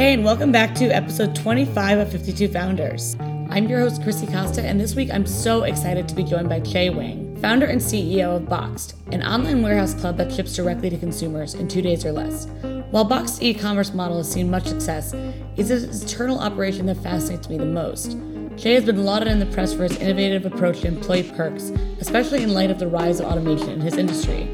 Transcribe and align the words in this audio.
Hey, 0.00 0.14
and 0.14 0.24
welcome 0.24 0.50
back 0.50 0.74
to 0.76 0.86
episode 0.86 1.36
25 1.36 1.98
of 1.98 2.10
52 2.10 2.48
Founders. 2.48 3.18
I'm 3.50 3.68
your 3.68 3.80
host, 3.80 4.02
Chrissy 4.02 4.26
Costa, 4.28 4.62
and 4.62 4.80
this 4.80 4.94
week 4.94 5.10
I'm 5.12 5.26
so 5.26 5.64
excited 5.64 6.08
to 6.08 6.14
be 6.14 6.24
joined 6.24 6.48
by 6.48 6.60
Chieh 6.60 6.90
Huang, 6.90 7.36
founder 7.42 7.66
and 7.66 7.78
CEO 7.78 8.36
of 8.36 8.48
Boxed, 8.48 8.94
an 9.12 9.22
online 9.22 9.62
warehouse 9.62 9.92
club 9.92 10.16
that 10.16 10.32
ships 10.32 10.56
directly 10.56 10.88
to 10.88 10.96
consumers 10.96 11.52
in 11.52 11.68
two 11.68 11.82
days 11.82 12.06
or 12.06 12.12
less. 12.12 12.46
While 12.92 13.04
Boxed's 13.04 13.42
e 13.42 13.52
commerce 13.52 13.92
model 13.92 14.16
has 14.16 14.32
seen 14.32 14.50
much 14.50 14.64
success, 14.64 15.12
it's 15.58 15.68
its 15.68 16.00
internal 16.00 16.38
operation 16.38 16.86
that 16.86 17.02
fascinates 17.02 17.50
me 17.50 17.58
the 17.58 17.66
most. 17.66 18.16
Jay 18.56 18.72
has 18.72 18.86
been 18.86 19.04
lauded 19.04 19.28
in 19.28 19.38
the 19.38 19.44
press 19.44 19.74
for 19.74 19.82
his 19.82 19.98
innovative 19.98 20.50
approach 20.50 20.80
to 20.80 20.88
employee 20.88 21.30
perks, 21.36 21.72
especially 22.00 22.42
in 22.42 22.54
light 22.54 22.70
of 22.70 22.78
the 22.78 22.88
rise 22.88 23.20
of 23.20 23.26
automation 23.26 23.68
in 23.68 23.82
his 23.82 23.98
industry. 23.98 24.44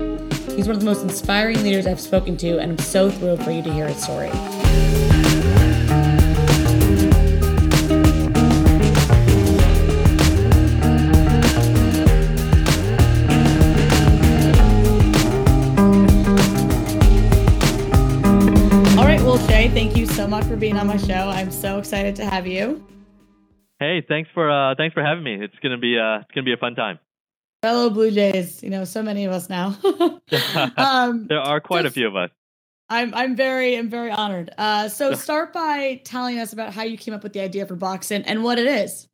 He's 0.56 0.66
one 0.66 0.74
of 0.74 0.80
the 0.80 0.86
most 0.86 1.04
inspiring 1.04 1.62
leaders 1.62 1.86
I've 1.86 2.00
spoken 2.00 2.36
to, 2.38 2.58
and 2.58 2.72
I'm 2.72 2.78
so 2.78 3.12
thrilled 3.12 3.44
for 3.44 3.52
you 3.52 3.62
to 3.62 3.72
hear 3.72 3.86
his 3.86 4.02
story. 4.02 4.32
Thank 19.76 19.94
you 19.94 20.06
so 20.06 20.26
much 20.26 20.42
for 20.46 20.56
being 20.56 20.78
on 20.78 20.86
my 20.86 20.96
show. 20.96 21.28
I'm 21.28 21.50
so 21.50 21.78
excited 21.78 22.16
to 22.16 22.24
have 22.24 22.46
you. 22.46 22.82
Hey, 23.78 24.02
thanks 24.08 24.30
for 24.32 24.50
uh, 24.50 24.74
thanks 24.74 24.94
for 24.94 25.02
having 25.02 25.22
me. 25.22 25.34
It's 25.34 25.54
gonna 25.62 25.76
be 25.76 25.98
uh, 25.98 26.20
it's 26.20 26.30
gonna 26.34 26.46
be 26.46 26.54
a 26.54 26.56
fun 26.56 26.74
time. 26.74 26.98
Fellow 27.62 27.90
Blue 27.90 28.10
Jays, 28.10 28.62
you 28.62 28.70
know, 28.70 28.84
so 28.84 29.02
many 29.02 29.26
of 29.26 29.32
us 29.32 29.50
now. 29.50 29.76
um, 30.78 31.26
there 31.28 31.40
are 31.40 31.60
quite 31.60 31.82
just, 31.82 31.92
a 31.92 31.94
few 31.94 32.06
of 32.06 32.16
us. 32.16 32.30
I'm 32.88 33.14
I'm 33.14 33.36
very 33.36 33.76
I'm 33.76 33.88
very 33.88 34.10
honored. 34.10 34.50
Uh, 34.56 34.88
so 34.88 35.14
start 35.14 35.52
by 35.52 36.00
telling 36.04 36.38
us 36.38 36.52
about 36.52 36.72
how 36.72 36.82
you 36.82 36.96
came 36.96 37.14
up 37.14 37.22
with 37.22 37.32
the 37.32 37.40
idea 37.40 37.66
for 37.66 37.74
Box 37.74 38.10
and, 38.10 38.26
and 38.26 38.44
what 38.44 38.58
it 38.58 38.66
is. 38.66 39.08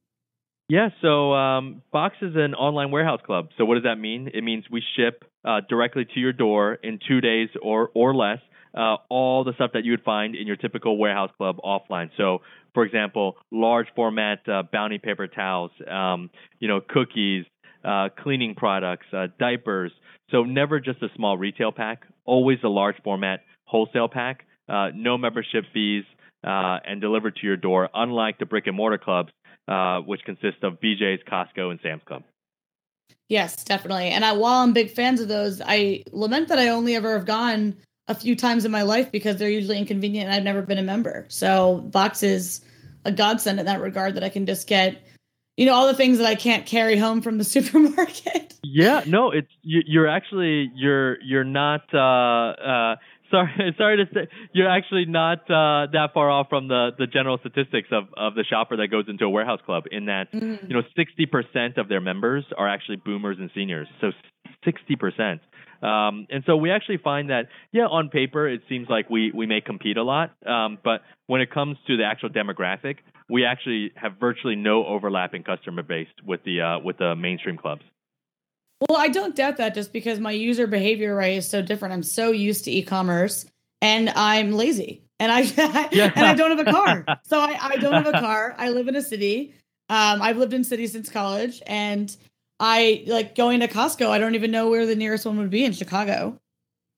Yeah, 0.69 0.89
so 1.03 1.35
um, 1.35 1.83
Box 1.93 2.17
is 2.23 2.35
an 2.35 2.55
online 2.55 2.91
warehouse 2.91 3.21
club. 3.25 3.49
So 3.59 3.65
what 3.65 3.75
does 3.75 3.85
that 3.85 3.97
mean? 3.97 4.31
It 4.33 4.43
means 4.43 4.65
we 4.71 4.83
ship 4.97 5.25
uh, 5.45 5.61
directly 5.69 6.07
to 6.15 6.21
your 6.21 6.33
door 6.33 6.75
in 6.75 6.99
two 7.07 7.21
days 7.21 7.49
or 7.63 7.91
or 7.95 8.15
less 8.15 8.39
uh, 8.75 8.97
all 9.09 9.45
the 9.45 9.53
stuff 9.55 9.73
that 9.75 9.85
you 9.85 9.93
would 9.93 10.03
find 10.03 10.35
in 10.35 10.47
your 10.47 10.57
typical 10.57 10.97
warehouse 10.97 11.31
club 11.37 11.57
offline. 11.65 12.11
So, 12.17 12.39
for 12.75 12.85
example, 12.85 13.37
large 13.51 13.89
format 13.95 14.41
uh, 14.49 14.63
bounty 14.71 14.99
paper 14.99 15.27
towels, 15.27 15.71
um, 15.91 16.31
you 16.59 16.69
know, 16.69 16.81
cookies, 16.81 17.45
uh, 17.85 18.09
cleaning 18.23 18.55
products, 18.55 19.07
uh, 19.13 19.27
diapers. 19.39 19.93
So 20.31 20.45
never 20.45 20.81
just 20.81 21.03
a 21.03 21.09
small 21.15 21.37
retail 21.37 21.73
pack, 21.73 22.05
always 22.25 22.59
a 22.65 22.69
large 22.69 22.97
format 23.05 23.41
wholesale 23.73 24.09
pack, 24.09 24.45
uh, 24.69 24.91
no 24.95 25.19
membership 25.19 25.65
fees, 25.73 26.05
uh, 26.45 26.79
and 26.87 27.01
delivered 27.01 27.35
to 27.37 27.47
your 27.47 27.57
door. 27.57 27.89
Unlike 27.95 28.39
the 28.39 28.47
brick 28.47 28.67
and 28.67 28.77
mortar 28.77 28.99
clubs, 28.99 29.33
which 30.07 30.21
consist 30.25 30.63
of 30.63 30.75
BJ's, 30.75 31.23
Costco, 31.29 31.71
and 31.71 31.81
Sam's 31.83 32.03
Club. 32.07 32.23
Yes, 33.29 33.65
definitely. 33.65 34.09
And 34.09 34.25
I, 34.25 34.33
while 34.33 34.63
I'm 34.63 34.75
big 34.75 34.91
fans 34.91 35.21
of 35.21 35.29
those, 35.29 35.63
I 35.65 36.05
lament 36.13 36.49
that 36.49 36.59
I 36.59 36.69
only 36.69 36.95
ever 36.95 37.17
have 37.17 37.25
gone 37.25 37.77
a 38.09 38.15
few 38.15 38.37
times 38.37 38.65
in 38.65 38.71
my 38.71 38.83
life 38.83 39.11
because 39.11 39.37
they're 39.37 39.49
usually 39.49 39.79
inconvenient 39.79 40.27
and 40.27 40.35
I've 40.35 40.43
never 40.43 40.61
been 40.61 40.79
a 40.79 40.83
member. 40.83 41.25
So 41.29 41.79
Box 41.79 42.23
is 42.23 42.61
a 43.05 43.13
godsend 43.13 43.59
in 43.59 43.67
that 43.67 43.81
regard 43.81 44.17
that 44.17 44.25
I 44.25 44.29
can 44.29 44.45
just 44.45 44.67
get, 44.67 45.03
you 45.57 45.67
know, 45.67 45.73
all 45.73 45.87
the 45.87 45.95
things 45.95 46.19
that 46.19 46.27
I 46.27 46.35
can't 46.35 46.67
carry 46.67 46.99
home 46.99 47.23
from 47.23 47.39
the 47.39 47.45
supermarket. 47.57 48.55
Yeah, 48.65 49.03
no, 49.07 49.31
it's 49.31 49.51
you, 49.63 50.01
are 50.01 50.09
actually 50.09 50.71
you're 50.75 51.21
you're 51.23 51.45
not 51.45 51.83
uh 51.93 51.99
uh 51.99 52.97
sorry 53.33 53.75
sorry 53.79 53.97
to 53.97 54.07
say 54.15 54.29
you're 54.53 54.71
actually 54.71 55.07
not 55.07 55.39
uh 55.51 55.91
that 55.93 56.11
far 56.15 56.31
off 56.31 56.49
from 56.49 56.69
the 56.69 56.91
the 56.97 57.09
general 57.09 57.39
statistics 57.39 57.89
of 57.91 58.05
of 58.17 58.37
the 58.37 58.45
shopper 58.45 58.77
that 58.77 58.89
goes 58.89 59.07
into 59.09 59.25
a 59.25 59.31
warehouse 59.31 59.61
club 59.67 59.85
in 59.91 60.07
that 60.07 60.31
mm-hmm. 60.33 60.67
you 60.67 60.75
know 60.75 60.83
60% 60.97 61.79
of 61.79 61.89
their 61.89 62.01
members 62.01 62.45
are 62.57 62.69
actually 62.69 62.97
boomers 62.97 63.39
and 63.39 63.51
seniors. 63.55 63.89
So 64.01 64.13
60%. 64.67 65.41
Um, 65.83 66.27
and 66.31 66.45
so 66.47 66.57
we 66.57 66.71
actually 66.71 66.99
find 66.99 67.31
that, 67.31 67.47
yeah, 67.73 67.87
on 67.87 68.09
paper, 68.09 68.49
it 68.49 68.63
seems 68.69 68.89
like 68.89 69.11
we, 69.11 69.33
we 69.35 69.47
may 69.47 69.61
compete 69.61 69.97
a 69.97 70.03
lot. 70.03 70.33
Um, 70.47 70.79
but 70.83 71.03
when 71.27 71.41
it 71.41 71.51
comes 71.51 71.77
to 71.89 71.97
the 71.97 72.05
actual 72.05 72.29
demographic, 72.29 72.99
we 73.29 73.45
actually 73.45 73.91
have 73.97 74.13
virtually 74.21 74.55
no 74.55 74.87
overlapping 74.87 75.43
customer 75.43 75.83
base 75.83 76.09
with 76.25 76.45
the, 76.45 76.61
uh, 76.61 76.79
with 76.79 76.99
the 76.99 77.17
mainstream 77.17 77.57
clubs. 77.57 77.83
Well, 78.89 78.99
I 78.99 79.09
don't 79.09 79.37
doubt 79.37 79.59
that 79.59 79.75
just 79.75 79.93
because 79.93 80.19
my 80.19 80.33
user 80.33 80.67
behavior 80.67 81.15
right 81.15 81.37
is 81.37 81.49
so 81.49 81.63
different. 81.63 81.95
I'm 81.95 82.03
so 82.03 82.33
used 82.33 82.65
to 82.65 82.73
e-commerce 82.73 83.47
and 83.81 84.11
I'm 84.11 84.53
lazy 84.53 85.03
and 85.21 85.31
I 85.31 85.41
and 86.17 86.27
I 86.27 86.35
don't 86.35 86.57
have 86.57 86.67
a 86.67 86.71
car. 86.71 87.05
So 87.25 87.39
I, 87.39 87.57
I 87.61 87.77
don't 87.77 87.93
have 87.93 88.09
a 88.13 88.19
car. 88.19 88.55
I 88.59 88.71
live 88.71 88.89
in 88.89 88.97
a 88.97 89.03
city. 89.03 89.55
Um, 89.89 90.21
I've 90.21 90.37
lived 90.37 90.53
in 90.53 90.65
cities 90.65 90.93
since 90.93 91.11
college 91.11 91.63
and 91.67 92.15
I 92.59 93.05
like 93.07 93.35
going 93.35 93.61
to 93.61 93.69
Costco. 93.69 94.09
I 94.09 94.19
don't 94.19 94.35
even 94.35 94.51
know 94.51 94.69
where 94.69 94.87
the 94.87 94.97
nearest 94.97 95.27
one 95.27 95.39
would 95.39 95.51
be 95.51 95.65
in 95.65 95.73
Chicago. 95.73 96.39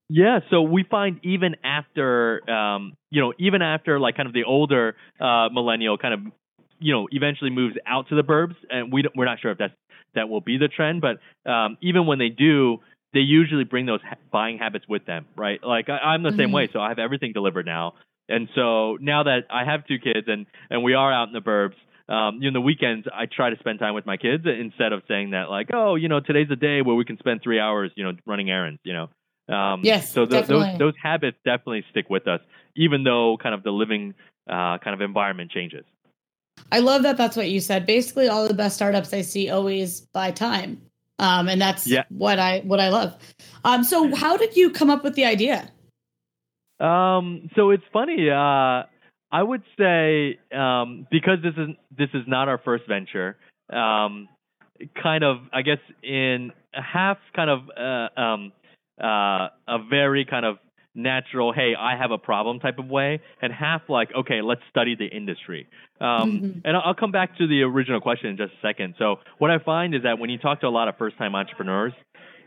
Yeah, 0.09 0.41
so 0.51 0.63
we 0.63 0.85
find 0.85 1.19
even 1.23 1.57
after, 1.65 2.49
um, 2.51 2.93
you 3.11 3.21
know, 3.21 3.33
even 3.39 3.63
after 3.63 3.99
like 3.99 4.17
kind 4.17 4.27
of 4.27 4.35
the 4.35 4.45
older 4.45 4.97
uh, 5.19 5.49
millennial 5.51 5.97
kind 5.97 6.15
of, 6.15 6.33
you 6.79 6.93
know, 6.93 7.09
eventually 7.11 7.51
moves 7.51 7.77
out 7.87 8.09
to 8.11 8.15
the 8.15 8.23
burbs, 8.23 8.55
and 8.69 8.93
we 8.93 9.05
we're 9.17 9.25
not 9.25 9.41
sure 9.41 9.51
if 9.51 9.59
that's 9.59 9.73
that 10.15 10.29
will 10.29 10.41
be 10.41 10.59
the 10.59 10.69
trend, 10.69 11.03
but 11.03 11.19
um, 11.51 11.77
even 11.81 12.07
when 12.07 12.19
they 12.19 12.29
do, 12.29 12.79
they 13.13 13.21
usually 13.21 13.65
bring 13.65 13.87
those 13.87 14.01
ha- 14.03 14.17
buying 14.33 14.59
habits 14.59 14.87
with 14.89 15.07
them, 15.07 15.27
right? 15.37 15.63
Like 15.63 15.89
I, 15.89 16.15
am 16.15 16.23
the 16.23 16.31
mm-hmm. 16.31 16.39
same 16.39 16.53
way, 16.53 16.69
so 16.73 16.81
I 16.81 16.89
have 16.89 16.99
everything 16.99 17.33
delivered 17.33 17.67
now, 17.67 17.95
and 18.29 18.49
so 18.55 18.97
now 19.01 19.25
that 19.25 19.43
I 19.51 19.65
have 19.65 19.87
two 19.87 19.99
kids 19.99 20.27
and 20.27 20.47
and 20.71 20.83
we 20.83 20.95
are 20.95 21.13
out 21.13 21.29
in 21.29 21.35
the 21.35 21.41
burbs, 21.41 21.75
um, 22.09 22.43
you 22.43 22.51
know, 22.51 22.61
the 22.61 22.65
weekends 22.65 23.07
I 23.13 23.27
try 23.27 23.51
to 23.51 23.59
spend 23.59 23.79
time 23.79 23.95
with 23.95 24.07
my 24.07 24.17
kids 24.17 24.45
instead 24.47 24.93
of 24.93 25.03
saying 25.09 25.31
that 25.31 25.49
like, 25.49 25.71
oh, 25.73 25.95
you 25.95 26.09
know, 26.09 26.21
today's 26.21 26.49
a 26.51 26.57
day 26.57 26.83
where 26.83 26.95
we 26.95 27.05
can 27.05 27.19
spend 27.19 27.43
three 27.43 27.61
hours, 27.61 27.91
you 27.97 28.05
know, 28.05 28.13
running 28.27 28.51
errands, 28.51 28.81
you 28.85 28.93
know. 28.93 29.09
Um, 29.55 29.81
yes. 29.85 30.11
So 30.11 30.27
th- 30.27 30.47
those 30.47 30.79
those 30.79 30.95
habits 31.03 31.37
definitely 31.45 31.85
stick 31.91 32.09
with 32.09 32.27
us, 32.27 32.41
even 32.77 33.05
though 33.05 33.37
kind 33.43 33.55
of 33.55 33.63
the 33.63 33.71
living 33.71 34.15
uh, 34.49 34.79
kind 34.79 34.95
of 34.95 35.01
environment 35.01 35.51
changes. 35.51 35.85
I 36.73 36.81
love 36.81 37.03
that. 37.03 37.17
That's 37.17 37.37
what 37.37 37.51
you 37.51 37.61
said. 37.61 37.87
Basically, 37.87 38.29
all 38.29 38.49
the 38.49 38.55
best 38.55 38.77
startups 38.77 39.13
I 39.13 39.23
see 39.23 39.51
always 39.51 40.01
buy 40.01 40.31
time, 40.31 40.81
um, 41.19 41.49
and 41.49 41.61
that's 41.61 41.87
yeah. 41.87 42.05
what 42.09 42.39
I 42.39 42.61
what 42.61 42.81
I 42.81 42.89
love. 42.89 43.17
Um, 43.65 43.85
so, 43.85 44.15
how 44.15 44.37
did 44.37 44.57
you 44.57 44.71
come 44.71 44.91
up 44.91 45.05
with 45.05 45.15
the 45.15 45.25
idea? 45.25 45.71
Um, 46.81 47.49
so 47.55 47.71
it's 47.71 47.85
funny. 47.93 48.29
Uh, 48.31 48.85
I 49.31 49.43
would 49.43 49.63
say 49.79 50.39
um, 50.57 51.07
because 51.11 51.39
this 51.43 51.55
is 51.57 51.75
this 51.97 52.09
is 52.15 52.23
not 52.27 52.49
our 52.49 52.59
first 52.59 52.85
venture. 52.89 53.37
Um, 53.71 54.29
kind 55.01 55.25
of, 55.25 55.39
I 55.53 55.63
guess, 55.63 55.79
in 56.03 56.53
a 56.75 56.83
half 56.83 57.19
kind 57.35 57.51
of 57.51 57.61
uh, 57.77 58.21
um, 58.21 58.53
uh, 59.03 59.49
a 59.69 59.79
very 59.89 60.25
kind 60.25 60.45
of 60.45 60.59
natural, 60.95 61.53
hey, 61.53 61.75
I 61.79 61.97
have 61.97 62.11
a 62.11 62.19
problem 62.19 62.61
type 62.61 62.79
of 62.79 62.87
way, 62.87 63.21
and 63.43 63.53
half 63.53 63.83
like, 63.89 64.11
okay, 64.17 64.43
let's 64.43 64.61
study 64.71 64.95
the 64.97 65.07
industry. 65.07 65.69
Um, 66.01 66.07
mm-hmm. 66.09 66.59
And 66.65 66.77
I'll 66.77 66.95
come 66.95 67.13
back 67.13 67.37
to 67.39 67.47
the 67.47 67.63
original 67.63 68.01
question 68.01 68.31
in 68.31 68.37
just 68.37 68.53
a 68.53 68.67
second. 68.67 68.95
So 68.99 69.17
what 69.39 69.51
I 69.51 69.59
find 69.59 69.95
is 69.95 70.03
that 70.05 70.19
when 70.19 70.31
you 70.31 70.39
talk 70.39 70.61
to 70.61 70.67
a 70.67 70.69
lot 70.69 70.89
of 70.89 70.97
first-time 70.97 71.35
entrepreneurs, 71.35 71.93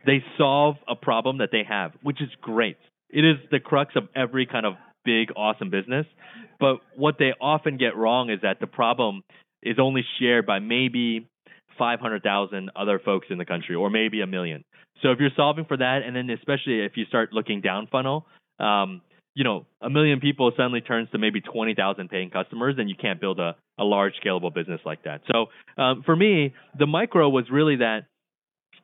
they 0.05 0.23
solve 0.37 0.75
a 0.87 0.95
problem 0.95 1.39
that 1.39 1.49
they 1.51 1.63
have, 1.67 1.91
which 2.01 2.21
is 2.21 2.29
great. 2.41 2.77
It 3.09 3.25
is 3.25 3.37
the 3.51 3.59
crux 3.59 3.95
of 3.95 4.07
every 4.15 4.45
kind 4.45 4.65
of 4.65 4.73
big, 5.03 5.29
awesome 5.35 5.69
business. 5.69 6.05
But 6.59 6.77
what 6.95 7.15
they 7.19 7.33
often 7.39 7.77
get 7.77 7.95
wrong 7.95 8.29
is 8.29 8.39
that 8.41 8.59
the 8.59 8.67
problem 8.67 9.23
is 9.63 9.77
only 9.79 10.05
shared 10.19 10.45
by 10.45 10.59
maybe 10.59 11.27
500,000 11.77 12.71
other 12.75 12.99
folks 13.03 13.27
in 13.29 13.37
the 13.37 13.45
country, 13.45 13.75
or 13.75 13.89
maybe 13.89 14.21
a 14.21 14.27
million. 14.27 14.63
So 15.01 15.11
if 15.11 15.19
you're 15.19 15.29
solving 15.35 15.65
for 15.65 15.77
that, 15.77 15.99
and 16.05 16.15
then 16.15 16.29
especially 16.29 16.81
if 16.81 16.93
you 16.95 17.05
start 17.05 17.33
looking 17.33 17.61
down 17.61 17.87
funnel, 17.91 18.25
um, 18.59 19.01
you 19.35 19.43
know, 19.43 19.67
a 19.81 19.89
million 19.89 20.19
people 20.19 20.51
suddenly 20.57 20.81
turns 20.81 21.09
to 21.11 21.19
maybe 21.19 21.41
20,000 21.41 22.09
paying 22.09 22.31
customers, 22.31 22.75
and 22.79 22.89
you 22.89 22.95
can't 22.99 23.21
build 23.21 23.39
a, 23.39 23.55
a 23.77 23.83
large 23.83 24.13
scalable 24.23 24.53
business 24.53 24.81
like 24.83 25.03
that. 25.03 25.21
So 25.31 25.45
um, 25.81 26.01
for 26.05 26.15
me, 26.15 26.55
the 26.77 26.87
micro 26.87 27.29
was 27.29 27.45
really 27.51 27.75
that 27.75 28.05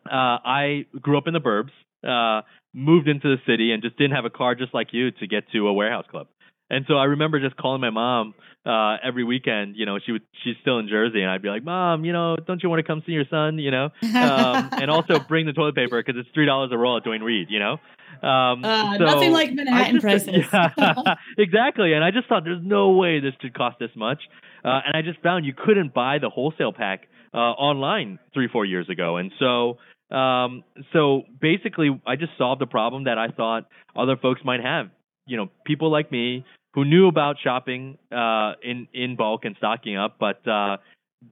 uh, 0.06 0.38
I 0.46 0.86
grew 1.02 1.18
up 1.18 1.28
in 1.28 1.34
the 1.34 1.40
burbs, 1.40 1.72
uh, 2.08 2.44
moved 2.74 3.08
into 3.08 3.36
the 3.36 3.42
city, 3.52 3.72
and 3.72 3.82
just 3.82 3.98
didn't 3.98 4.16
have 4.16 4.26
a 4.26 4.30
car 4.30 4.54
just 4.54 4.76
like 4.76 4.90
you 4.92 5.10
to 5.12 5.28
get 5.28 5.46
to 5.54 5.68
a 5.68 5.74
warehouse 5.74 6.06
club. 6.12 6.28
And 6.70 6.86
so 6.88 6.96
I 6.96 7.06
remember 7.06 7.40
just 7.40 7.56
calling 7.58 7.82
my 7.82 7.90
mom 7.90 8.34
uh 8.66 8.96
every 9.04 9.24
weekend, 9.24 9.76
you 9.76 9.86
know, 9.86 10.00
she 10.04 10.14
would 10.14 10.22
she's 10.44 10.56
still 10.62 10.80
in 10.80 10.88
Jersey 10.88 11.22
and 11.22 11.30
I'd 11.30 11.42
be 11.42 11.50
like, 11.50 11.64
"Mom, 11.64 12.06
you 12.06 12.14
know, 12.14 12.38
don't 12.48 12.64
you 12.64 12.70
want 12.70 12.80
to 12.80 12.84
come 12.84 13.04
see 13.06 13.12
your 13.12 13.26
son, 13.30 13.60
you 13.60 13.72
know?" 13.72 13.90
Um 14.02 14.70
and 14.82 14.90
also 14.90 15.20
bring 15.20 15.46
the 15.46 15.54
toilet 15.54 15.76
paper 15.76 16.02
cuz 16.02 16.16
it's 16.18 16.30
$3 16.36 16.72
a 16.72 16.78
roll 16.78 16.98
at 16.98 17.04
Duane 17.04 17.22
Reade, 17.22 17.48
you 17.50 17.60
know? 17.60 17.74
Um 18.28 18.64
uh, 18.64 18.98
so 18.98 19.04
nothing 19.06 19.32
like 19.34 19.54
Manhattan 19.54 20.00
just, 20.00 20.04
prices. 20.04 20.46
Yeah, 20.54 21.16
exactly. 21.38 21.94
And 21.94 22.04
I 22.04 22.12
just 22.12 22.28
thought 22.28 22.44
there's 22.46 22.64
no 22.64 22.92
way 22.92 23.20
this 23.20 23.34
should 23.42 23.54
cost 23.54 23.80
this 23.80 23.92
much. 23.96 24.22
Uh 24.64 24.80
and 24.86 24.96
I 24.96 25.02
just 25.02 25.20
found 25.22 25.46
you 25.46 25.54
couldn't 25.54 25.94
buy 25.94 26.20
the 26.20 26.30
wholesale 26.30 26.74
pack 26.74 27.08
uh 27.34 27.38
online 27.38 28.20
3 28.34 28.48
4 28.48 28.66
years 28.66 28.90
ago. 28.90 29.18
And 29.18 29.32
so 29.40 29.78
um, 30.12 30.64
so 30.94 31.24
basically, 31.42 31.90
I 32.06 32.16
just 32.16 32.34
solved 32.38 32.62
a 32.62 32.68
problem 32.68 33.06
that 33.06 33.18
I 33.18 33.30
thought 33.30 33.66
other 33.96 34.16
folks 34.16 34.42
might 34.46 34.62
have. 34.62 34.90
You 35.26 35.38
know, 35.38 35.50
people 35.66 35.92
like 35.92 36.12
me 36.12 36.46
who 36.74 36.86
knew 36.86 37.08
about 37.08 37.38
shopping 37.44 37.98
uh, 38.12 38.54
in 38.64 38.88
in 38.94 39.16
bulk 39.16 39.46
and 39.46 39.56
stocking 39.58 39.98
up, 39.98 40.18
but 40.20 40.46
uh, 40.48 40.78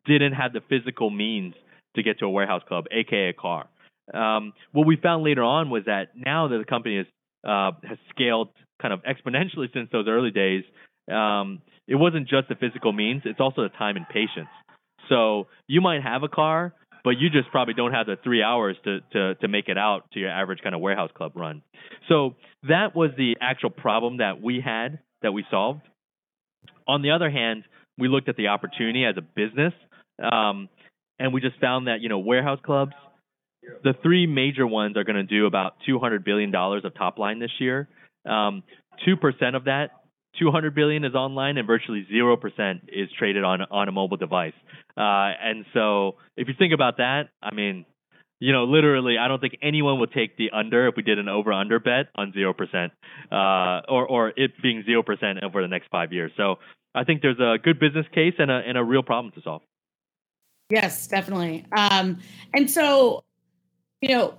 didn't 0.06 0.34
have 0.34 0.54
the 0.54 0.62
physical 0.70 1.10
means 1.10 1.56
to 1.96 2.04
get 2.04 2.20
to 2.20 2.26
a 2.26 2.30
warehouse 2.30 2.62
club, 2.68 2.86
aka 2.92 3.30
a 3.30 3.34
car. 3.34 3.68
Um, 4.14 4.54
what 4.72 4.88
we 4.88 4.98
found 4.98 5.24
later 5.24 5.44
on 5.44 5.70
was 5.70 5.84
that 5.86 6.10
now 6.16 6.48
that 6.48 6.58
the 6.58 6.66
company 6.66 6.98
has 6.98 7.06
uh, 7.48 7.72
has 7.88 7.98
scaled 8.10 8.50
kind 8.82 8.94
of 8.94 9.02
exponentially 9.04 9.72
since 9.74 9.90
those 9.92 10.08
early 10.08 10.32
days, 10.32 10.64
um, 11.12 11.62
it 11.88 11.96
wasn't 11.96 12.28
just 12.28 12.48
the 12.50 12.56
physical 12.56 12.94
means; 12.94 13.24
it's 13.26 13.40
also 13.40 13.64
the 13.64 13.70
time 13.70 13.98
and 13.98 14.08
patience. 14.08 14.50
So 15.10 15.48
you 15.68 15.82
might 15.82 16.04
have 16.04 16.24
a 16.24 16.30
car, 16.30 16.74
but 17.04 17.12
you 17.20 17.30
just 17.30 17.50
probably 17.52 17.74
don't 17.74 17.94
have 17.94 18.06
the 18.06 18.18
three 18.24 18.44
hours 18.44 18.78
to 18.84 19.00
to 19.14 19.36
to 19.36 19.48
make 19.48 19.68
it 19.68 19.78
out 19.78 20.12
to 20.14 20.20
your 20.20 20.30
average 20.30 20.60
kind 20.64 20.76
of 20.76 20.82
warehouse 20.82 21.12
club 21.16 21.34
run. 21.36 21.62
So 22.10 22.36
that 22.68 22.96
was 22.96 23.12
the 23.18 23.36
actual 23.42 23.70
problem 23.70 24.18
that 24.18 24.42
we 24.42 24.62
had 24.64 25.00
that 25.22 25.32
we 25.32 25.46
solved. 25.50 25.82
On 26.88 27.02
the 27.02 27.12
other 27.12 27.30
hand, 27.30 27.64
we 27.98 28.08
looked 28.08 28.30
at 28.30 28.36
the 28.36 28.48
opportunity 28.48 29.06
as 29.06 29.16
a 29.18 29.22
business, 29.22 29.74
um, 30.22 30.70
and 31.20 31.34
we 31.34 31.42
just 31.42 31.60
found 31.60 31.88
that 31.88 32.02
you 32.02 32.10
know 32.10 32.20
warehouse 32.20 32.60
clubs, 32.66 32.94
the 33.84 33.94
three 34.04 34.28
major 34.28 34.66
ones 34.66 34.98
are 34.98 35.04
going 35.04 35.16
to 35.16 35.24
do 35.24 35.46
about 35.46 35.74
200 35.86 36.24
billion 36.24 36.52
dollars 36.52 36.84
of 36.86 36.94
top 36.96 37.18
line 37.18 37.40
this 37.40 37.52
year. 37.60 37.88
Um, 38.26 38.64
two 39.06 39.18
percent 39.18 39.56
of 39.56 39.66
that 39.66 40.01
200 40.40 40.74
billion 40.74 41.04
is 41.04 41.14
online 41.14 41.58
and 41.58 41.68
virtually 41.68 42.06
0% 42.12 42.82
is 42.88 43.10
traded 43.18 43.44
on 43.44 43.62
on 43.62 43.88
a 43.88 43.92
mobile 43.92 44.18
device. 44.18 44.54
Uh, 44.98 45.32
and 45.42 45.66
so 45.74 46.16
if 46.38 46.48
you 46.48 46.54
think 46.58 46.74
about 46.74 46.98
that, 46.98 47.30
I 47.42 47.54
mean, 47.54 47.86
you 48.42 48.52
know, 48.52 48.64
literally, 48.64 49.18
I 49.20 49.28
don't 49.28 49.40
think 49.40 49.58
anyone 49.62 50.00
would 50.00 50.12
take 50.12 50.36
the 50.36 50.50
under 50.52 50.88
if 50.88 50.96
we 50.96 51.04
did 51.04 51.20
an 51.20 51.30
over 51.30 51.54
under 51.54 51.80
bet 51.80 52.08
on 52.16 52.34
0%, 52.34 52.92
uh, 53.32 53.86
or, 53.88 54.08
or 54.08 54.30
it 54.36 54.52
being 54.64 54.84
0% 54.84 55.44
over 55.44 55.62
the 55.62 55.68
next 55.68 55.90
five 55.92 56.12
years. 56.12 56.32
So 56.36 56.56
I 56.96 57.04
think 57.04 57.22
there's 57.22 57.40
a 57.40 57.58
good 57.64 57.80
business 57.80 58.08
case 58.14 58.34
and 58.40 58.50
a, 58.50 58.56
and 58.66 58.80
a 58.80 58.84
real 58.84 59.04
problem 59.04 59.32
to 59.34 59.42
solve. 59.44 59.62
Yes, 60.72 61.08
definitely. 61.08 61.66
Um, 61.72 62.18
and 62.54 62.70
so, 62.70 63.24
you 64.02 64.10
know, 64.16 64.34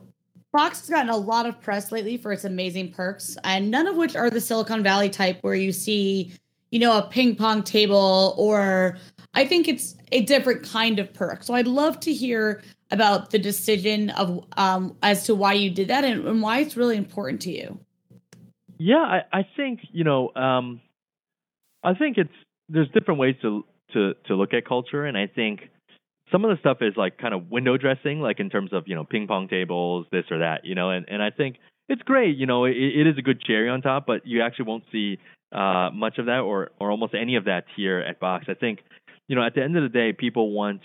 Boxed 0.52 0.82
has 0.82 0.90
gotten 0.90 1.08
a 1.08 1.16
lot 1.16 1.46
of 1.46 1.60
press 1.60 1.90
lately 1.90 2.18
for 2.18 2.32
its 2.32 2.44
amazing 2.44 2.92
perks, 2.92 3.38
and 3.42 3.70
none 3.70 3.86
of 3.86 3.96
which 3.96 4.14
are 4.14 4.28
the 4.28 4.40
Silicon 4.40 4.82
Valley 4.82 5.08
type 5.08 5.38
where 5.40 5.54
you 5.54 5.72
see, 5.72 6.32
you 6.70 6.78
know, 6.78 6.98
a 6.98 7.02
ping 7.02 7.36
pong 7.36 7.62
table 7.62 8.34
or 8.36 8.98
I 9.34 9.46
think 9.46 9.66
it's 9.66 9.96
a 10.12 10.20
different 10.22 10.62
kind 10.62 10.98
of 10.98 11.12
perk. 11.14 11.42
So 11.42 11.54
I'd 11.54 11.66
love 11.66 11.98
to 12.00 12.12
hear 12.12 12.62
about 12.90 13.30
the 13.30 13.38
decision 13.38 14.10
of 14.10 14.44
um, 14.58 14.94
as 15.02 15.24
to 15.24 15.34
why 15.34 15.54
you 15.54 15.70
did 15.70 15.88
that 15.88 16.04
and, 16.04 16.26
and 16.26 16.42
why 16.42 16.58
it's 16.58 16.76
really 16.76 16.98
important 16.98 17.40
to 17.42 17.50
you. 17.50 17.80
Yeah, 18.78 18.96
I, 18.96 19.22
I 19.32 19.46
think 19.56 19.80
you 19.90 20.04
know, 20.04 20.34
um, 20.34 20.82
I 21.82 21.94
think 21.94 22.18
it's 22.18 22.32
there's 22.68 22.88
different 22.90 23.18
ways 23.18 23.36
to 23.40 23.64
to 23.94 24.14
to 24.26 24.34
look 24.34 24.52
at 24.52 24.66
culture, 24.66 25.06
and 25.06 25.16
I 25.16 25.28
think 25.28 25.70
some 26.32 26.44
of 26.44 26.50
the 26.50 26.60
stuff 26.60 26.78
is 26.80 26.94
like 26.96 27.18
kind 27.18 27.34
of 27.34 27.50
window 27.50 27.76
dressing, 27.76 28.20
like 28.20 28.40
in 28.40 28.50
terms 28.50 28.72
of 28.72 28.84
you 28.86 28.94
know 28.94 29.04
ping 29.04 29.26
pong 29.26 29.48
tables, 29.48 30.06
this 30.10 30.24
or 30.30 30.38
that, 30.38 30.64
you 30.64 30.74
know, 30.74 30.90
and 30.90 31.06
and 31.08 31.22
I 31.22 31.30
think 31.30 31.56
it's 31.88 32.02
great, 32.02 32.36
you 32.36 32.46
know, 32.46 32.64
it, 32.64 32.76
it 32.76 33.06
is 33.06 33.18
a 33.18 33.22
good 33.22 33.40
cherry 33.42 33.68
on 33.68 33.82
top, 33.82 34.06
but 34.06 34.26
you 34.26 34.42
actually 34.42 34.64
won't 34.64 34.84
see 34.90 35.18
uh, 35.52 35.90
much 35.92 36.18
of 36.18 36.26
that 36.26 36.40
or 36.40 36.70
or 36.80 36.90
almost 36.90 37.14
any 37.14 37.36
of 37.36 37.44
that 37.44 37.64
here 37.76 38.00
at 38.00 38.18
Box. 38.18 38.46
I 38.48 38.54
think, 38.54 38.80
you 39.28 39.36
know, 39.36 39.44
at 39.44 39.54
the 39.54 39.62
end 39.62 39.76
of 39.76 39.82
the 39.82 39.88
day, 39.88 40.12
people 40.12 40.52
want 40.52 40.80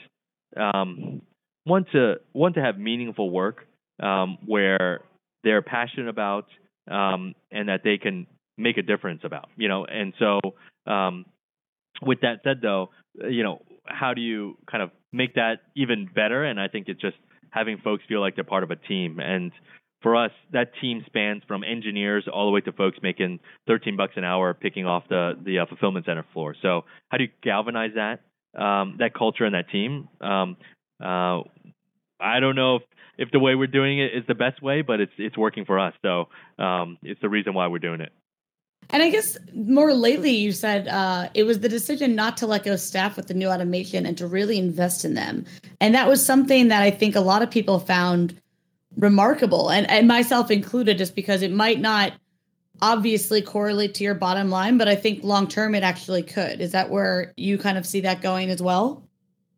um, 0.56 1.22
want 1.66 1.88
to 1.94 2.16
want 2.34 2.56
to 2.56 2.62
have 2.62 2.78
meaningful 2.78 3.30
work 3.30 3.66
um, 4.02 4.38
where 4.46 5.02
they're 5.44 5.62
passionate 5.62 6.10
about 6.10 6.48
um, 6.90 7.34
and 7.52 7.70
that 7.70 7.82
they 7.84 7.98
can 7.98 8.28
make 8.58 8.78
a 8.78 8.82
difference 8.82 9.22
about, 9.24 9.50
you 9.56 9.68
know, 9.68 9.86
and 9.86 10.14
so 10.20 10.40
um, 10.92 11.26
with 12.02 12.22
that 12.22 12.42
said, 12.44 12.58
though, 12.62 12.90
you 13.30 13.44
know, 13.44 13.62
how 13.86 14.14
do 14.14 14.22
you 14.22 14.58
kind 14.70 14.84
of 14.84 14.92
make 15.18 15.36
that 15.36 15.56
even 15.76 16.08
better? 16.14 16.44
And 16.44 16.60
I 16.60 16.68
think 16.68 16.88
it's 16.88 17.02
just 17.02 17.18
having 17.50 17.78
folks 17.84 18.04
feel 18.08 18.22
like 18.22 18.36
they're 18.36 18.44
part 18.44 18.64
of 18.64 18.72
a 18.72 18.76
team. 18.76 19.20
And 19.20 19.52
for 20.02 20.16
us, 20.16 20.32
that 20.54 20.72
team 20.80 21.04
spans 21.06 21.42
from 21.48 21.64
engineers 21.64 22.26
all 22.32 22.46
the 22.46 22.52
way 22.52 22.62
to 22.62 22.72
folks 22.72 22.98
making 23.02 23.40
13 23.68 23.98
bucks 23.98 24.14
an 24.16 24.24
hour 24.24 24.54
picking 24.54 24.86
off 24.86 25.04
the 25.10 25.34
the 25.44 25.60
uh, 25.60 25.66
fulfillment 25.66 26.06
center 26.06 26.26
floor. 26.34 26.56
So 26.62 26.82
how 27.10 27.18
do 27.18 27.26
you 27.26 27.30
galvanize 27.44 27.92
that 27.96 28.22
um, 28.60 28.98
that 29.00 29.14
culture 29.14 29.46
and 29.46 29.56
that 29.56 29.70
team? 29.70 30.08
Um, 30.22 30.58
uh, 31.04 31.42
I 32.20 32.40
don't 32.40 32.56
know 32.56 32.78
if, 32.78 32.82
if 33.18 33.32
the 33.32 33.40
way 33.40 33.56
we're 33.56 33.68
doing 33.68 34.00
it 34.00 34.12
is 34.16 34.24
the 34.28 34.36
best 34.36 34.62
way, 34.62 34.82
but 34.82 35.00
it's 35.00 35.12
it's 35.18 35.38
working 35.38 35.66
for 35.66 35.80
us. 35.80 35.94
So 36.04 36.26
um, 36.64 36.98
it's 37.02 37.22
the 37.22 37.30
reason 37.30 37.54
why 37.54 37.68
we're 37.68 37.80
doing 37.80 38.02
it. 38.02 38.12
And 38.90 39.04
I 39.04 39.10
guess 39.10 39.38
more 39.54 39.94
lately, 39.94 40.32
you 40.32 40.54
said 40.54 40.88
uh, 40.88 41.30
it 41.34 41.44
was 41.44 41.60
the 41.60 41.68
decision 41.68 42.16
not 42.16 42.38
to 42.38 42.48
let 42.48 42.64
go 42.64 42.78
staff 42.78 43.18
with 43.18 43.28
the 43.28 43.34
new 43.34 43.50
automation 43.50 44.06
and 44.06 44.18
to 44.18 44.28
really 44.28 44.58
invest 44.58 45.04
in 45.04 45.14
them. 45.14 45.46
And 45.82 45.94
that 45.94 46.08
was 46.08 46.26
something 46.26 46.70
that 46.70 46.82
I 46.82 46.92
think 46.92 47.16
a 47.16 47.20
lot 47.22 47.42
of 47.42 47.52
people 47.52 47.80
found 47.80 48.40
remarkable, 48.98 49.70
and, 49.70 49.90
and 49.92 50.08
myself 50.08 50.50
included, 50.50 50.98
just 50.98 51.16
because 51.16 51.42
it 51.42 51.52
might 51.52 51.80
not 51.80 52.14
obviously 52.82 53.42
correlate 53.42 53.94
to 53.96 54.04
your 54.04 54.16
bottom 54.16 54.50
line, 54.50 54.78
but 54.78 54.88
I 54.88 54.96
think 54.96 55.24
long 55.24 55.48
term 55.48 55.76
it 55.76 55.84
actually 55.84 56.24
could. 56.24 56.62
Is 56.62 56.72
that 56.72 56.90
where 56.90 57.34
you 57.36 57.58
kind 57.58 57.78
of 57.78 57.86
see 57.86 58.00
that 58.02 58.22
going 58.22 58.50
as 58.50 58.62
well? 58.62 59.04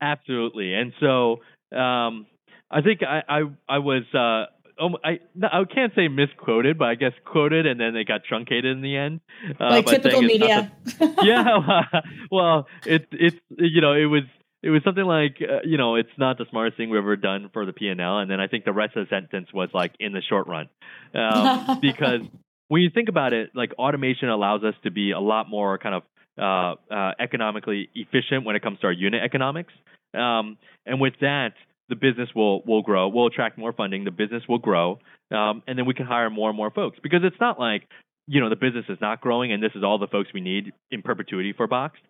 Absolutely. 0.01 0.73
And 0.73 0.91
so 0.99 1.33
um, 1.71 2.25
I 2.71 2.81
think 2.81 3.03
I, 3.03 3.21
I, 3.29 3.41
I 3.67 3.77
was. 3.77 4.03
Uh, 4.13 4.51
um, 4.79 4.95
I 5.03 5.19
I 5.43 5.63
can't 5.65 5.93
say 5.95 6.07
misquoted, 6.07 6.77
but 6.77 6.85
I 6.85 6.95
guess 6.95 7.11
quoted, 7.25 7.65
and 7.65 7.79
then 7.79 7.95
it 7.95 8.07
got 8.07 8.23
truncated 8.23 8.65
in 8.65 8.81
the 8.81 8.95
end. 8.95 9.21
Uh, 9.59 9.69
like 9.69 9.85
typical 9.85 10.21
media. 10.21 10.71
The, 10.85 11.15
yeah, 11.23 12.01
well, 12.31 12.67
it's 12.85 13.05
it's 13.11 13.35
you 13.57 13.81
know 13.81 13.93
it 13.93 14.05
was 14.05 14.23
it 14.63 14.69
was 14.69 14.81
something 14.83 15.03
like 15.03 15.37
uh, 15.41 15.59
you 15.63 15.77
know 15.77 15.95
it's 15.95 16.09
not 16.17 16.37
the 16.37 16.45
smartest 16.49 16.77
thing 16.77 16.89
we've 16.89 16.99
ever 16.99 17.15
done 17.15 17.49
for 17.53 17.65
the 17.65 17.73
P 17.73 17.87
and 17.87 17.99
L, 17.99 18.19
and 18.19 18.29
then 18.29 18.39
I 18.39 18.47
think 18.47 18.65
the 18.65 18.73
rest 18.73 18.95
of 18.95 19.07
the 19.07 19.15
sentence 19.15 19.47
was 19.53 19.69
like 19.73 19.93
in 19.99 20.13
the 20.13 20.21
short 20.21 20.47
run, 20.47 20.69
um, 21.13 21.79
because 21.81 22.21
when 22.67 22.81
you 22.81 22.89
think 22.93 23.09
about 23.09 23.33
it, 23.33 23.51
like 23.53 23.73
automation 23.77 24.29
allows 24.29 24.63
us 24.63 24.75
to 24.83 24.91
be 24.91 25.11
a 25.11 25.19
lot 25.19 25.49
more 25.49 25.77
kind 25.77 25.95
of 25.95 26.03
uh, 26.37 26.93
uh, 26.93 27.11
economically 27.19 27.89
efficient 27.95 28.45
when 28.45 28.55
it 28.55 28.61
comes 28.61 28.79
to 28.79 28.87
our 28.87 28.93
unit 28.93 29.21
economics, 29.23 29.73
um, 30.13 30.57
and 30.85 31.01
with 31.01 31.13
that 31.21 31.53
the 31.89 31.95
business 31.95 32.29
will 32.35 32.61
will 32.63 32.81
grow. 32.81 33.07
We'll 33.09 33.27
attract 33.27 33.57
more 33.57 33.73
funding. 33.73 34.05
The 34.05 34.11
business 34.11 34.43
will 34.47 34.59
grow, 34.59 34.99
um, 35.31 35.63
and 35.67 35.77
then 35.77 35.85
we 35.85 35.93
can 35.93 36.05
hire 36.05 36.29
more 36.29 36.49
and 36.49 36.57
more 36.57 36.71
folks. 36.71 36.99
Because 37.01 37.21
it's 37.23 37.39
not 37.41 37.59
like 37.59 37.87
you 38.27 38.39
know 38.39 38.49
the 38.49 38.55
business 38.55 38.85
is 38.89 38.97
not 39.01 39.21
growing, 39.21 39.51
and 39.51 39.61
this 39.61 39.71
is 39.75 39.83
all 39.83 39.97
the 39.97 40.07
folks 40.07 40.29
we 40.33 40.41
need 40.41 40.71
in 40.91 41.01
perpetuity 41.01 41.53
for 41.55 41.67
Boxed. 41.67 42.01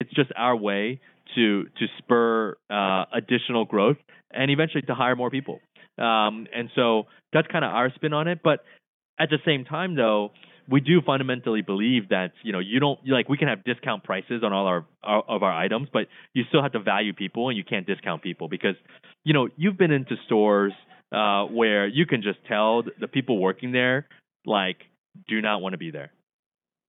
It's 0.00 0.12
just 0.12 0.30
our 0.36 0.56
way 0.56 1.00
to 1.34 1.64
to 1.64 1.86
spur 1.98 2.56
uh, 2.70 3.04
additional 3.12 3.64
growth 3.64 3.96
and 4.30 4.50
eventually 4.50 4.82
to 4.82 4.94
hire 4.94 5.16
more 5.16 5.30
people. 5.30 5.60
Um, 5.98 6.46
and 6.54 6.70
so 6.74 7.04
that's 7.32 7.46
kind 7.48 7.64
of 7.64 7.72
our 7.72 7.90
spin 7.94 8.12
on 8.12 8.28
it. 8.28 8.40
But 8.44 8.60
at 9.18 9.30
the 9.30 9.38
same 9.44 9.64
time, 9.64 9.96
though, 9.96 10.30
we 10.68 10.80
do 10.80 11.00
fundamentally 11.00 11.62
believe 11.62 12.08
that 12.10 12.32
you 12.42 12.52
know 12.52 12.58
you 12.58 12.80
don't 12.80 12.98
like 13.06 13.28
we 13.28 13.38
can 13.38 13.48
have 13.48 13.64
discount 13.64 14.04
prices 14.04 14.42
on 14.42 14.52
all 14.52 14.66
our, 14.66 14.86
our, 15.02 15.22
of 15.28 15.42
our 15.42 15.52
items, 15.52 15.88
but 15.92 16.06
you 16.34 16.44
still 16.48 16.62
have 16.62 16.72
to 16.72 16.80
value 16.80 17.12
people 17.12 17.48
and 17.48 17.56
you 17.56 17.64
can't 17.64 17.86
discount 17.86 18.22
people 18.22 18.48
because 18.48 18.76
you 19.24 19.32
know 19.32 19.48
you've 19.56 19.78
been 19.78 19.92
into 19.92 20.16
stores 20.26 20.72
uh, 21.12 21.44
where 21.44 21.86
you 21.86 22.06
can 22.06 22.22
just 22.22 22.38
tell 22.48 22.82
the 23.00 23.08
people 23.08 23.38
working 23.38 23.72
there 23.72 24.06
like 24.44 24.78
do 25.28 25.40
not 25.40 25.60
want 25.60 25.72
to 25.72 25.78
be 25.78 25.90
there. 25.90 26.10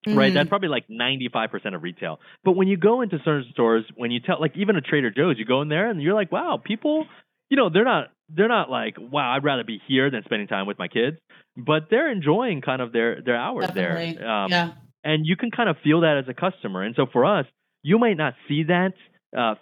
Mm-hmm. 0.08 0.18
Right, 0.18 0.34
that's 0.34 0.48
probably 0.48 0.70
like 0.70 0.88
95% 0.88 1.76
of 1.76 1.84
retail. 1.84 2.20
But 2.46 2.54
when 2.54 2.68
you 2.68 2.78
go 2.78 3.02
into 3.02 3.18
certain 3.26 3.46
stores, 3.52 3.84
when 3.96 4.12
you 4.12 4.20
tell, 4.20 4.40
like 4.40 4.56
even 4.56 4.76
a 4.76 4.82
Trader 4.82 5.12
Joe's, 5.12 5.38
you 5.38 5.46
go 5.46 5.62
in 5.62 5.70
there 5.70 5.90
and 5.90 6.02
you're 6.02 6.14
like, 6.14 6.32
wow, 6.32 6.62
people, 6.64 7.06
you 7.50 7.58
know, 7.58 7.70
they're 7.70 7.84
not 7.84 8.12
they're 8.30 8.48
not 8.48 8.70
like, 8.70 8.96
wow, 9.00 9.36
I'd 9.36 9.44
rather 9.44 9.64
be 9.64 9.82
here 9.88 10.10
than 10.12 10.24
spending 10.26 10.48
time 10.48 10.68
with 10.68 10.78
my 10.78 10.88
kids, 10.88 11.18
but 11.56 11.88
they're 11.90 12.12
enjoying 12.12 12.62
kind 12.62 12.82
of 12.82 12.92
their 12.92 13.22
their 13.22 13.38
hours 13.38 13.68
Definitely. 13.68 14.18
there. 14.20 14.30
Um, 14.30 14.52
yeah. 14.52 14.72
And 15.04 15.26
you 15.26 15.38
can 15.38 15.52
kind 15.52 15.70
of 15.70 15.78
feel 15.84 16.02
that 16.02 16.18
as 16.18 16.26
a 16.28 16.34
customer. 16.34 16.84
And 16.84 16.96
so 16.96 17.06
for 17.12 17.26
us, 17.26 17.46
you 17.84 17.98
might 17.98 18.18
not 18.18 18.34
see 18.48 18.64
that 18.64 18.94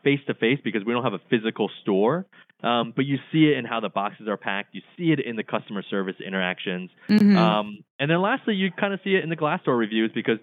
face 0.04 0.20
to 0.28 0.34
face 0.34 0.60
because 0.64 0.84
we 0.86 0.94
don't 0.94 1.04
have 1.04 1.14
a 1.14 1.22
physical 1.30 1.70
store, 1.82 2.26
um, 2.64 2.94
but 2.96 3.06
you 3.06 3.18
see 3.32 3.46
it 3.46 3.58
in 3.58 3.66
how 3.66 3.80
the 3.80 3.90
boxes 3.90 4.28
are 4.28 4.38
packed. 4.38 4.74
You 4.74 4.82
see 4.98 5.12
it 5.12 5.20
in 5.20 5.36
the 5.36 5.44
customer 5.44 5.84
service 5.90 6.16
interactions. 6.26 6.90
Mm-hmm. 7.10 7.38
Um, 7.38 7.80
and 8.00 8.10
then 8.10 8.22
lastly, 8.22 8.56
you 8.56 8.72
kind 8.72 8.94
of 8.94 9.00
see 9.04 9.16
it 9.16 9.24
in 9.24 9.30
the 9.30 9.36
Glassdoor 9.36 9.78
reviews 9.78 10.12
because 10.16 10.40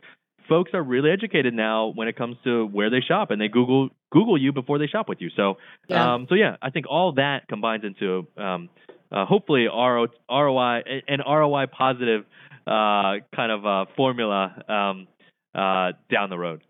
folks 0.48 0.72
are 0.74 0.82
really 0.82 1.10
educated 1.10 1.54
now 1.54 1.88
when 1.88 2.08
it 2.08 2.16
comes 2.16 2.36
to 2.44 2.66
where 2.66 2.90
they 2.90 3.00
shop 3.00 3.30
and 3.30 3.40
they 3.40 3.48
Google 3.48 3.90
Google 4.10 4.40
you 4.40 4.52
before 4.52 4.78
they 4.78 4.86
shop 4.86 5.08
with 5.08 5.20
you. 5.20 5.30
So, 5.36 5.56
yeah. 5.88 6.14
Um, 6.14 6.26
so 6.28 6.34
yeah, 6.34 6.56
I 6.62 6.70
think 6.70 6.86
all 6.88 7.12
that 7.12 7.48
combines 7.48 7.84
into 7.84 8.26
um, 8.36 8.68
uh, 9.10 9.24
hopefully 9.24 9.66
RO, 9.66 10.06
ROI 10.30 10.82
an 11.08 11.20
ROI 11.26 11.66
positive 11.66 12.24
uh, 12.66 13.18
kind 13.34 13.50
of 13.50 13.66
uh, 13.66 13.84
formula 13.96 14.62
um, 14.68 15.08
uh, 15.54 15.92
down 16.10 16.30
the 16.30 16.38
road. 16.38 16.62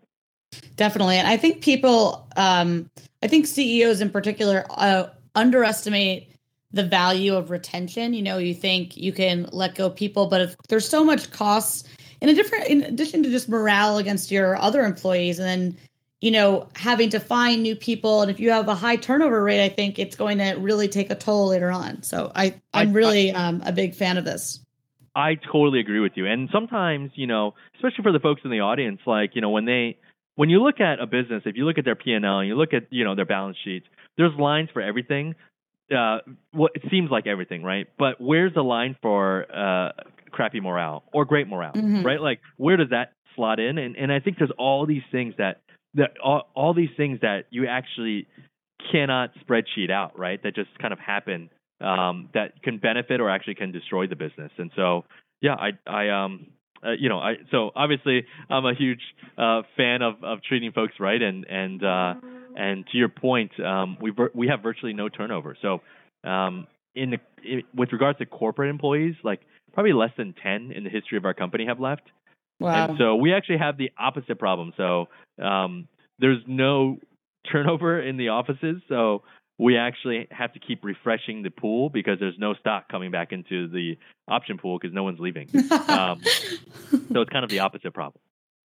Definitely, 0.75 1.17
and 1.17 1.27
I 1.27 1.37
think 1.37 1.61
people, 1.61 2.27
um, 2.35 2.89
I 3.23 3.27
think 3.27 3.47
CEOs 3.47 4.01
in 4.01 4.09
particular, 4.09 4.65
uh, 4.69 5.07
underestimate 5.35 6.29
the 6.71 6.83
value 6.83 7.35
of 7.35 7.49
retention. 7.49 8.13
You 8.13 8.21
know, 8.21 8.37
you 8.37 8.53
think 8.53 8.95
you 8.97 9.13
can 9.13 9.47
let 9.51 9.75
go 9.75 9.89
people, 9.89 10.27
but 10.27 10.41
if 10.41 10.55
there's 10.69 10.87
so 10.87 11.03
much 11.03 11.31
costs 11.31 11.87
in 12.23 12.29
a 12.29 12.33
different 12.33 12.67
in 12.67 12.81
addition 12.83 13.21
to 13.21 13.29
just 13.29 13.49
morale 13.49 13.97
against 13.97 14.31
your 14.31 14.55
other 14.55 14.83
employees 14.85 15.39
and 15.39 15.47
then 15.47 15.77
you 16.21 16.31
know 16.31 16.69
having 16.73 17.09
to 17.09 17.19
find 17.19 17.61
new 17.61 17.75
people. 17.75 18.21
And 18.21 18.31
if 18.31 18.39
you 18.39 18.49
have 18.51 18.69
a 18.69 18.75
high 18.75 18.95
turnover 18.95 19.43
rate 19.43 19.63
i 19.63 19.69
think 19.69 19.99
it's 19.99 20.15
going 20.15 20.37
to 20.37 20.53
really 20.53 20.87
take 20.87 21.11
a 21.11 21.15
toll 21.15 21.49
later 21.49 21.69
on. 21.69 22.01
So 22.01 22.31
i 22.33 22.55
i'm 22.73 22.93
really 22.93 23.31
I, 23.31 23.47
um, 23.47 23.61
a 23.65 23.73
big 23.73 23.93
fan 23.93 24.17
of 24.17 24.23
this. 24.23 24.61
I 25.15 25.35
totally 25.35 25.79
agree 25.79 25.99
with 25.99 26.13
you. 26.15 26.25
And 26.25 26.49
sometimes 26.51 27.11
you 27.15 27.27
know 27.27 27.53
especially 27.75 28.03
for 28.03 28.13
the 28.13 28.21
folks 28.21 28.41
in 28.45 28.51
the 28.51 28.61
audience 28.61 29.01
like 29.05 29.31
you 29.35 29.41
know 29.41 29.49
when 29.49 29.65
they 29.65 29.97
when 30.35 30.49
you 30.49 30.63
look 30.63 30.79
at 30.79 31.01
a 31.01 31.05
business 31.05 31.43
if 31.45 31.57
you 31.57 31.65
look 31.65 31.77
at 31.77 31.83
their 31.85 31.95
p&l 31.95 32.39
and 32.39 32.47
you 32.47 32.55
look 32.55 32.73
at 32.73 32.83
you 32.89 33.03
know 33.03 33.15
their 33.15 33.25
balance 33.25 33.57
sheets 33.63 33.85
there's 34.17 34.33
lines 34.39 34.69
for 34.71 34.81
everything. 34.81 35.35
Uh, 35.93 36.19
what 36.51 36.71
it 36.75 36.83
seems 36.89 37.11
like 37.11 37.27
everything, 37.27 37.63
right? 37.63 37.87
But 37.99 38.19
where's 38.19 38.53
the 38.53 38.63
line 38.63 38.95
for 39.01 39.45
uh, 39.53 39.91
crappy 40.33 40.59
morale 40.59 41.03
or 41.13 41.25
great 41.25 41.47
morale, 41.47 41.73
mm-hmm. 41.73 42.05
right? 42.05 42.19
Like 42.19 42.41
where 42.57 42.77
does 42.77 42.89
that 42.89 43.13
slot 43.35 43.59
in? 43.59 43.77
And 43.77 43.95
and 43.95 44.11
I 44.11 44.19
think 44.19 44.37
there's 44.37 44.51
all 44.57 44.85
these 44.85 45.03
things 45.11 45.35
that 45.37 45.61
that 45.95 46.11
all, 46.23 46.49
all 46.55 46.73
these 46.73 46.89
things 46.97 47.19
that 47.21 47.45
you 47.51 47.67
actually 47.67 48.27
cannot 48.91 49.31
spreadsheet 49.45 49.91
out, 49.91 50.17
right? 50.17 50.41
That 50.43 50.55
just 50.55 50.77
kind 50.79 50.91
of 50.91 50.99
happen 50.99 51.49
um, 51.79 52.29
that 52.33 52.61
can 52.63 52.79
benefit 52.79 53.21
or 53.21 53.29
actually 53.29 53.55
can 53.55 53.71
destroy 53.71 54.07
the 54.07 54.15
business. 54.15 54.51
And 54.57 54.71
so 54.75 55.05
yeah, 55.41 55.55
I 55.55 55.71
I 55.87 56.09
um 56.09 56.47
uh, 56.85 56.91
you 56.99 57.09
know, 57.09 57.19
I 57.19 57.35
so 57.51 57.71
obviously 57.75 58.25
I'm 58.49 58.65
a 58.65 58.73
huge 58.73 58.99
uh, 59.37 59.61
fan 59.77 60.01
of, 60.01 60.23
of 60.23 60.39
treating 60.43 60.71
folks 60.71 60.93
right, 60.99 61.21
and 61.21 61.45
and 61.45 61.83
uh, 61.83 62.13
and 62.55 62.85
to 62.87 62.97
your 62.97 63.09
point, 63.09 63.51
um, 63.59 63.97
we 64.01 64.11
we 64.33 64.47
have 64.47 64.61
virtually 64.61 64.93
no 64.93 65.09
turnover. 65.09 65.55
So 65.61 65.81
um, 66.29 66.67
in 66.95 67.11
the 67.11 67.17
in, 67.43 67.63
with 67.73 67.93
regards 67.93 68.19
to 68.19 68.25
corporate 68.25 68.69
employees, 68.69 69.15
like 69.23 69.41
probably 69.73 69.93
less 69.93 70.11
than 70.17 70.33
ten 70.41 70.71
in 70.71 70.83
the 70.83 70.89
history 70.89 71.17
of 71.17 71.25
our 71.25 71.33
company 71.33 71.65
have 71.65 71.79
left. 71.79 72.03
Wow. 72.59 72.89
And 72.89 72.97
so 72.97 73.15
we 73.15 73.33
actually 73.33 73.57
have 73.57 73.77
the 73.77 73.91
opposite 73.97 74.39
problem. 74.39 74.73
So 74.77 75.07
um, 75.41 75.87
there's 76.19 76.41
no 76.47 76.97
turnover 77.51 78.01
in 78.01 78.17
the 78.17 78.29
offices. 78.29 78.81
So 78.87 79.23
we 79.57 79.77
actually 79.77 80.27
have 80.31 80.53
to 80.53 80.59
keep 80.59 80.83
refreshing 80.83 81.43
the 81.43 81.49
pool 81.49 81.89
because 81.89 82.19
there's 82.19 82.37
no 82.37 82.53
stock 82.53 82.89
coming 82.89 83.11
back 83.11 83.31
into 83.31 83.67
the 83.67 83.97
option 84.27 84.57
pool 84.57 84.79
because 84.79 84.93
no 84.93 85.03
one's 85.03 85.19
leaving. 85.19 85.49
um, 85.87 86.21
so 86.91 87.21
it's 87.21 87.29
kind 87.29 87.43
of 87.43 87.49
the 87.49 87.59
opposite 87.59 87.93
problem. 87.93 88.21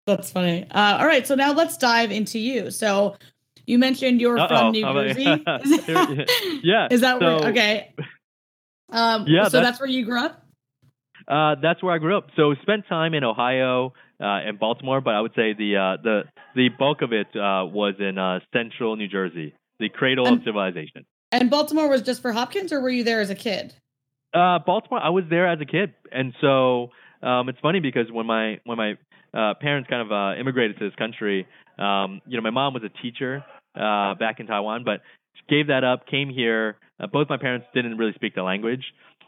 That's 0.05 0.31
funny. 0.31 0.65
Uh, 0.69 0.97
all 0.99 1.05
right, 1.05 1.25
so 1.25 1.35
now 1.35 1.53
let's 1.53 1.77
dive 1.77 2.11
into 2.11 2.37
you. 2.37 2.71
So 2.71 3.15
you 3.65 3.79
mentioned 3.79 4.19
you're 4.19 4.37
Uh-oh. 4.37 4.47
from 4.47 4.71
New 4.71 4.83
Jersey. 4.83 5.23
yeah. 6.63 6.87
Is 6.91 7.01
that 7.01 7.19
so, 7.19 7.39
where? 7.39 7.49
Okay. 7.49 7.93
Um, 8.89 9.25
yeah. 9.27 9.45
So 9.45 9.57
that's, 9.57 9.67
that's, 9.67 9.79
where 9.79 9.89
you 9.89 10.05
grew 10.05 10.19
up. 10.19 10.42
Uh, 11.27 11.55
that's 11.61 11.81
where 11.81 11.93
I 11.93 11.97
grew 11.97 12.17
up. 12.17 12.27
So 12.35 12.53
spent 12.61 12.87
time 12.87 13.13
in 13.13 13.23
Ohio 13.23 13.93
uh, 14.19 14.25
and 14.25 14.59
Baltimore, 14.59 15.01
but 15.01 15.13
I 15.13 15.21
would 15.21 15.33
say 15.35 15.53
the 15.53 15.77
uh, 15.77 16.01
the 16.01 16.23
the 16.55 16.69
bulk 16.69 17.01
of 17.01 17.13
it 17.13 17.27
uh, 17.35 17.65
was 17.65 17.95
in 17.99 18.17
uh, 18.17 18.39
central 18.53 18.95
New 18.95 19.07
Jersey 19.07 19.53
the 19.79 19.89
cradle 19.89 20.27
and, 20.27 20.37
of 20.37 20.43
civilization. 20.43 21.05
And 21.31 21.49
Baltimore 21.49 21.89
was 21.89 22.01
just 22.01 22.21
for 22.21 22.31
Hopkins, 22.31 22.71
or 22.71 22.79
were 22.79 22.89
you 22.89 23.03
there 23.03 23.21
as 23.21 23.29
a 23.29 23.35
kid? 23.35 23.73
Uh, 24.33 24.59
Baltimore, 24.59 25.01
I 25.01 25.09
was 25.09 25.25
there 25.29 25.47
as 25.47 25.59
a 25.61 25.65
kid, 25.65 25.93
and 26.11 26.33
so 26.41 26.89
um, 27.21 27.49
it's 27.49 27.59
funny 27.59 27.79
because 27.79 28.11
when 28.11 28.25
my 28.25 28.59
when 28.65 28.77
my 28.77 28.93
uh, 29.33 29.53
parents 29.59 29.89
kind 29.89 30.01
of 30.01 30.11
uh, 30.11 30.39
immigrated 30.39 30.77
to 30.79 30.89
this 30.89 30.95
country, 30.95 31.47
um, 31.77 32.21
you 32.27 32.37
know, 32.37 32.43
my 32.43 32.49
mom 32.49 32.73
was 32.73 32.83
a 32.83 33.01
teacher 33.01 33.43
uh, 33.75 34.15
back 34.15 34.39
in 34.39 34.47
Taiwan, 34.47 34.83
but 34.83 35.01
gave 35.49 35.67
that 35.67 35.83
up, 35.83 36.07
came 36.07 36.29
here. 36.29 36.77
Uh, 36.99 37.07
both 37.07 37.27
my 37.29 37.37
parents 37.37 37.65
didn't 37.73 37.97
really 37.97 38.13
speak 38.13 38.35
the 38.35 38.43
language, 38.43 38.83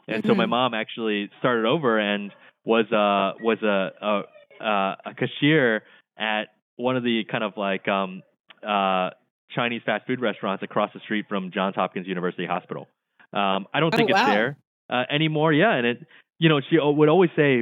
and 0.07 0.23
mm-hmm. 0.23 0.29
so 0.29 0.35
my 0.35 0.43
mm-hmm. 0.43 0.51
mom 0.51 0.73
actually 0.73 1.29
started 1.39 1.65
over 1.65 1.99
and 1.99 2.31
was 2.63 2.85
uh 2.91 3.37
was 3.43 3.61
a 3.61 4.23
a, 4.61 4.95
a 5.05 5.13
cashier 5.15 5.83
at 6.17 6.45
one 6.77 6.97
of 6.97 7.03
the 7.03 7.23
kind 7.29 7.43
of 7.43 7.53
like 7.57 7.87
um 7.87 8.21
uh 8.65 9.09
Chinese 9.53 9.81
fast 9.85 10.05
food 10.07 10.21
restaurants 10.21 10.63
across 10.63 10.91
the 10.93 10.99
street 11.01 11.25
from 11.29 11.51
Johns 11.51 11.75
Hopkins 11.75 12.07
University 12.07 12.45
Hospital. 12.45 12.87
Um, 13.31 13.67
I 13.73 13.79
don't 13.79 13.93
oh, 13.93 13.97
think 13.97 14.09
it's 14.09 14.19
there 14.19 14.57
uh, 14.89 15.03
anymore. 15.09 15.53
Yeah, 15.53 15.73
and 15.73 15.85
it, 15.85 16.07
you 16.39 16.49
know, 16.49 16.59
she 16.69 16.77
would 16.79 17.09
always 17.09 17.29
say 17.35 17.61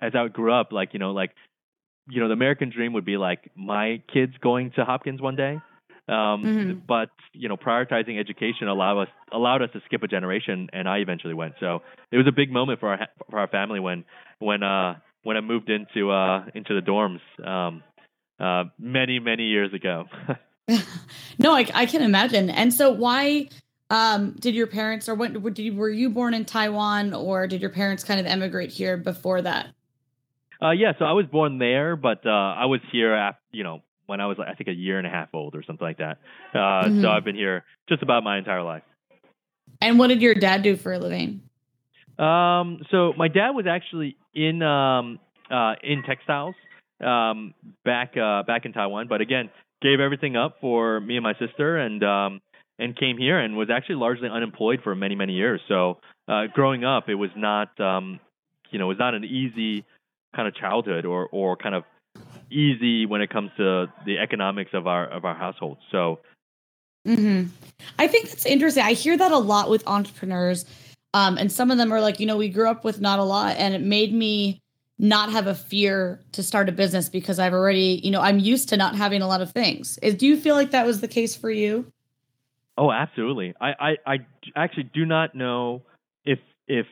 as 0.00 0.12
I 0.14 0.28
grew 0.28 0.52
up, 0.52 0.72
like 0.72 0.90
you 0.92 0.98
know, 0.98 1.12
like 1.12 1.30
you 2.08 2.20
know, 2.20 2.28
the 2.28 2.34
American 2.34 2.70
dream 2.70 2.92
would 2.94 3.04
be 3.04 3.16
like 3.16 3.50
my 3.56 4.02
kids 4.12 4.34
going 4.40 4.72
to 4.76 4.84
Hopkins 4.84 5.20
one 5.20 5.36
day. 5.36 5.60
Um, 6.08 6.14
mm-hmm. 6.44 6.78
But 6.86 7.10
you 7.32 7.48
know, 7.48 7.56
prioritizing 7.56 8.18
education 8.18 8.68
allowed 8.68 9.02
us 9.02 9.08
allowed 9.32 9.62
us 9.62 9.70
to 9.72 9.80
skip 9.86 10.02
a 10.02 10.08
generation, 10.08 10.68
and 10.72 10.88
I 10.88 10.98
eventually 10.98 11.34
went. 11.34 11.54
So 11.60 11.82
it 12.10 12.16
was 12.16 12.26
a 12.26 12.32
big 12.32 12.50
moment 12.50 12.80
for 12.80 12.88
our 12.90 13.08
for 13.30 13.38
our 13.38 13.48
family 13.48 13.80
when 13.80 14.04
when 14.38 14.62
uh 14.62 14.96
when 15.22 15.36
I 15.36 15.40
moved 15.40 15.70
into 15.70 16.10
uh 16.10 16.44
into 16.54 16.74
the 16.74 16.80
dorms 16.80 17.20
um 17.46 17.82
uh 18.40 18.64
many 18.78 19.20
many 19.20 19.44
years 19.44 19.72
ago. 19.72 20.06
no, 21.38 21.54
I, 21.54 21.66
I 21.74 21.86
can 21.86 22.02
imagine. 22.02 22.50
And 22.50 22.72
so, 22.72 22.90
why 22.90 23.48
um, 23.90 24.32
did 24.38 24.54
your 24.54 24.66
parents, 24.66 25.08
or 25.08 25.14
what 25.14 25.32
did 25.32 25.58
you, 25.58 25.74
were 25.74 25.90
you 25.90 26.10
born 26.10 26.34
in 26.34 26.44
Taiwan, 26.44 27.14
or 27.14 27.46
did 27.46 27.60
your 27.60 27.70
parents 27.70 28.04
kind 28.04 28.18
of 28.18 28.26
emigrate 28.26 28.70
here 28.70 28.96
before 28.96 29.42
that? 29.42 29.68
Uh, 30.62 30.70
yeah, 30.70 30.92
so 30.98 31.04
I 31.04 31.12
was 31.12 31.26
born 31.26 31.58
there, 31.58 31.96
but 31.96 32.24
uh, 32.24 32.30
I 32.30 32.66
was 32.66 32.80
here, 32.90 33.12
after, 33.12 33.40
you 33.50 33.64
know, 33.64 33.82
when 34.12 34.20
I 34.20 34.26
was, 34.26 34.38
like 34.38 34.48
I 34.48 34.54
think, 34.54 34.68
a 34.68 34.74
year 34.74 34.98
and 34.98 35.06
a 35.06 35.10
half 35.10 35.28
old 35.32 35.54
or 35.54 35.62
something 35.64 35.84
like 35.84 35.98
that. 35.98 36.18
Uh, 36.54 36.58
mm-hmm. 36.58 37.02
So 37.02 37.08
I've 37.08 37.24
been 37.24 37.34
here 37.34 37.64
just 37.88 38.02
about 38.02 38.22
my 38.22 38.38
entire 38.38 38.62
life. 38.62 38.82
And 39.80 39.98
what 39.98 40.08
did 40.08 40.22
your 40.22 40.34
dad 40.34 40.62
do 40.62 40.76
for 40.76 40.92
a 40.92 40.98
living? 40.98 41.42
Um, 42.18 42.82
so 42.90 43.14
my 43.16 43.28
dad 43.28 43.50
was 43.50 43.66
actually 43.66 44.16
in 44.34 44.62
um, 44.62 45.18
uh, 45.50 45.74
in 45.82 46.02
textiles 46.02 46.54
um, 47.02 47.54
back 47.84 48.14
uh, 48.16 48.42
back 48.44 48.64
in 48.64 48.72
Taiwan, 48.72 49.08
but 49.08 49.20
again, 49.20 49.50
gave 49.82 50.00
everything 50.00 50.36
up 50.36 50.56
for 50.60 51.00
me 51.00 51.16
and 51.16 51.24
my 51.24 51.34
sister 51.38 51.76
and 51.76 52.02
um 52.04 52.40
and 52.78 52.96
came 52.96 53.18
here 53.18 53.38
and 53.38 53.56
was 53.56 53.68
actually 53.68 53.96
largely 53.96 54.28
unemployed 54.28 54.80
for 54.82 54.94
many 54.94 55.14
many 55.14 55.34
years 55.34 55.60
so 55.68 55.98
uh 56.28 56.44
growing 56.54 56.84
up 56.84 57.08
it 57.08 57.16
was 57.16 57.30
not 57.36 57.78
um 57.80 58.20
you 58.70 58.78
know 58.78 58.86
it 58.86 58.88
was 58.88 58.98
not 58.98 59.14
an 59.14 59.24
easy 59.24 59.84
kind 60.34 60.48
of 60.48 60.54
childhood 60.54 61.04
or 61.04 61.28
or 61.32 61.56
kind 61.56 61.74
of 61.74 61.82
easy 62.52 63.06
when 63.06 63.20
it 63.20 63.30
comes 63.30 63.50
to 63.56 63.86
the 64.06 64.18
economics 64.18 64.70
of 64.74 64.86
our 64.86 65.06
of 65.06 65.24
our 65.24 65.34
households. 65.34 65.80
so 65.90 66.18
hmm 67.04 67.44
i 67.98 68.06
think 68.06 68.28
that's 68.28 68.46
interesting 68.46 68.84
i 68.84 68.92
hear 68.92 69.16
that 69.16 69.32
a 69.32 69.38
lot 69.38 69.68
with 69.68 69.82
entrepreneurs 69.88 70.64
um 71.14 71.36
and 71.36 71.50
some 71.50 71.70
of 71.70 71.78
them 71.78 71.92
are 71.92 72.00
like 72.00 72.20
you 72.20 72.26
know 72.26 72.36
we 72.36 72.48
grew 72.48 72.68
up 72.68 72.84
with 72.84 73.00
not 73.00 73.18
a 73.18 73.24
lot 73.24 73.56
and 73.56 73.74
it 73.74 73.80
made 73.80 74.14
me 74.14 74.62
not 75.02 75.32
have 75.32 75.48
a 75.48 75.54
fear 75.54 76.20
to 76.30 76.42
start 76.42 76.68
a 76.68 76.72
business 76.72 77.08
because 77.08 77.40
I've 77.40 77.52
already, 77.52 78.00
you 78.04 78.10
know, 78.10 78.20
I'm 78.20 78.38
used 78.38 78.68
to 78.68 78.76
not 78.76 78.94
having 78.94 79.20
a 79.20 79.26
lot 79.26 79.40
of 79.40 79.50
things. 79.50 79.98
Do 80.16 80.26
you 80.26 80.36
feel 80.36 80.54
like 80.54 80.70
that 80.70 80.86
was 80.86 81.00
the 81.00 81.08
case 81.08 81.34
for 81.34 81.50
you? 81.50 81.92
Oh, 82.78 82.92
absolutely. 82.92 83.52
I, 83.60 83.96
I, 84.06 84.12
I 84.14 84.18
actually 84.56 84.90
do 84.94 85.04
not 85.04 85.34
know 85.34 85.82
if 86.24 86.38
if 86.68 86.86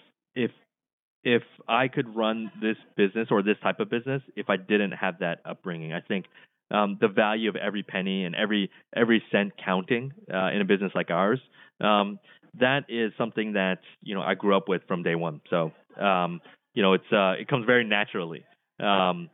if 1.24 1.42
I 1.68 1.88
could 1.88 2.16
run 2.16 2.50
this 2.60 2.76
business 2.96 3.28
or 3.30 3.42
this 3.42 3.56
type 3.62 3.80
of 3.80 3.90
business 3.90 4.22
if 4.36 4.48
I 4.48 4.56
didn't 4.56 4.92
have 4.92 5.18
that 5.20 5.40
upbringing. 5.44 5.92
I 5.92 6.00
think 6.00 6.26
um, 6.70 6.98
the 7.00 7.08
value 7.08 7.48
of 7.48 7.56
every 7.56 7.82
penny 7.82 8.24
and 8.24 8.34
every 8.34 8.70
every 8.94 9.22
cent 9.32 9.52
counting 9.62 10.12
uh, 10.32 10.50
in 10.50 10.60
a 10.60 10.64
business 10.64 10.92
like 10.94 11.10
ours. 11.10 11.40
Um, 11.80 12.18
that 12.58 12.84
is 12.88 13.12
something 13.16 13.52
that 13.52 13.78
you 14.02 14.14
know 14.14 14.22
I 14.22 14.34
grew 14.34 14.56
up 14.56 14.68
with 14.68 14.82
from 14.88 15.02
day 15.02 15.14
one. 15.14 15.40
So 15.50 15.72
um, 16.00 16.40
you 16.74 16.82
know, 16.82 16.94
it's 16.94 17.12
uh, 17.12 17.32
it 17.32 17.48
comes 17.48 17.66
very 17.66 17.84
naturally. 17.84 18.44
Um, 18.78 19.30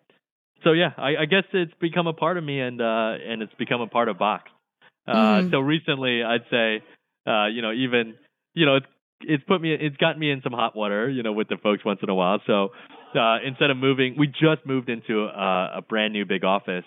so 0.65 0.73
yeah, 0.73 0.91
I, 0.97 1.17
I 1.17 1.25
guess 1.27 1.45
it's 1.53 1.73
become 1.81 2.07
a 2.07 2.13
part 2.13 2.39
of 2.39 2.45
me, 2.45 2.61
and 2.61 2.81
uh, 2.81 3.15
and 3.27 3.43
it's 3.43 3.55
become 3.55 3.81
a 3.81 3.87
part 3.87 4.09
of 4.09 4.19
Box. 4.19 4.51
Uh, 5.07 5.15
mm-hmm. 5.15 5.51
So 5.51 5.61
recently, 5.61 6.23
I'd 6.23 6.45
say, 6.51 6.83
uh, 7.27 7.47
you 7.47 7.63
know, 7.63 7.73
even 7.73 8.15
you 8.55 8.67
know, 8.67 8.77
it's 8.77 8.87
it's 9.21 9.45
put 9.45 9.61
me, 9.61 9.73
it's 9.73 9.97
gotten 9.97 10.21
me 10.21 10.31
in 10.31 10.43
some 10.43 10.53
hot 10.53 10.77
water, 10.77 11.09
you 11.09 11.23
know, 11.23 11.33
with 11.33 11.49
the 11.49 11.57
folks 11.63 11.85
once 11.85 12.01
in 12.03 12.09
a 12.09 12.15
while. 12.15 12.41
So 12.47 12.69
uh, 13.19 13.39
instead 13.45 13.71
of 13.71 13.77
moving, 13.77 14.17
we 14.19 14.27
just 14.27 14.65
moved 14.65 14.89
into 14.89 15.25
a, 15.25 15.79
a 15.79 15.83
brand 15.83 16.13
new 16.13 16.25
big 16.25 16.45
office, 16.45 16.85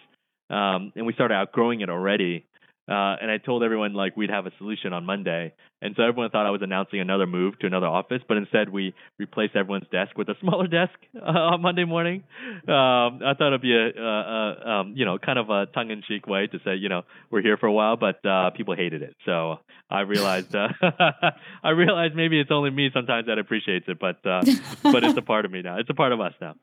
um, 0.49 0.93
and 0.95 1.05
we 1.05 1.13
started 1.13 1.35
outgrowing 1.35 1.81
it 1.81 1.89
already. 1.89 2.45
Uh, 2.89 3.15
and 3.21 3.29
I 3.29 3.37
told 3.37 3.63
everyone 3.63 3.93
like 3.93 4.17
we'd 4.17 4.31
have 4.31 4.45
a 4.45 4.51
solution 4.57 4.93
on 4.93 5.05
Monday, 5.05 5.53
and 5.81 5.93
so 5.95 6.03
everyone 6.03 6.29
thought 6.31 6.45
I 6.45 6.49
was 6.49 6.61
announcing 6.63 6.99
another 6.99 7.27
move 7.27 7.59
to 7.59 7.67
another 7.67 7.85
office, 7.85 8.21
but 8.27 8.37
instead 8.37 8.69
we 8.69 8.95
replaced 9.17 9.55
everyone's 9.55 9.87
desk 9.91 10.17
with 10.17 10.27
a 10.29 10.35
smaller 10.41 10.67
desk 10.79 10.93
uh, 11.15 11.29
on 11.29 11.61
Monday 11.61 11.85
morning. 11.85 12.23
Um, 12.67 13.21
I 13.23 13.33
thought 13.37 13.49
it'd 13.49 13.61
be 13.61 13.75
a, 13.75 14.01
a, 14.01 14.71
um, 14.71 14.93
you 14.95 15.05
know 15.05 15.19
kind 15.19 15.37
of 15.37 15.49
a 15.49 15.67
tongue-in-cheek 15.67 16.25
way 16.25 16.47
to 16.47 16.59
say 16.65 16.75
you 16.75 16.89
know 16.89 17.03
we're 17.29 17.43
here 17.43 17.57
for 17.57 17.67
a 17.67 17.73
while, 17.73 17.95
but 17.95 18.25
uh, 18.25 18.49
people 18.51 18.75
hated 18.75 19.03
it. 19.03 19.15
So 19.25 19.59
I 19.89 20.01
realized 20.01 20.55
uh, 20.55 20.69
I 21.63 21.69
realized 21.69 22.15
maybe 22.15 22.39
it's 22.39 22.51
only 22.51 22.71
me 22.71 22.89
sometimes 22.93 23.27
that 23.27 23.37
appreciates 23.37 23.85
it, 23.87 23.99
but 23.99 24.25
uh, 24.25 24.41
but 24.83 25.03
it's 25.03 25.17
a 25.17 25.21
part 25.21 25.45
of 25.45 25.51
me 25.51 25.61
now. 25.61 25.77
It's 25.77 25.89
a 25.89 25.95
part 25.95 26.11
of 26.11 26.19
us 26.19 26.33
now. 26.41 26.55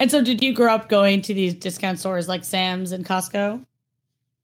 And 0.00 0.10
so, 0.10 0.22
did 0.22 0.42
you 0.42 0.52
grow 0.52 0.74
up 0.74 0.88
going 0.88 1.22
to 1.22 1.34
these 1.34 1.54
discount 1.54 1.98
stores 1.98 2.28
like 2.28 2.44
Sam's 2.44 2.92
and 2.92 3.04
Costco? 3.04 3.64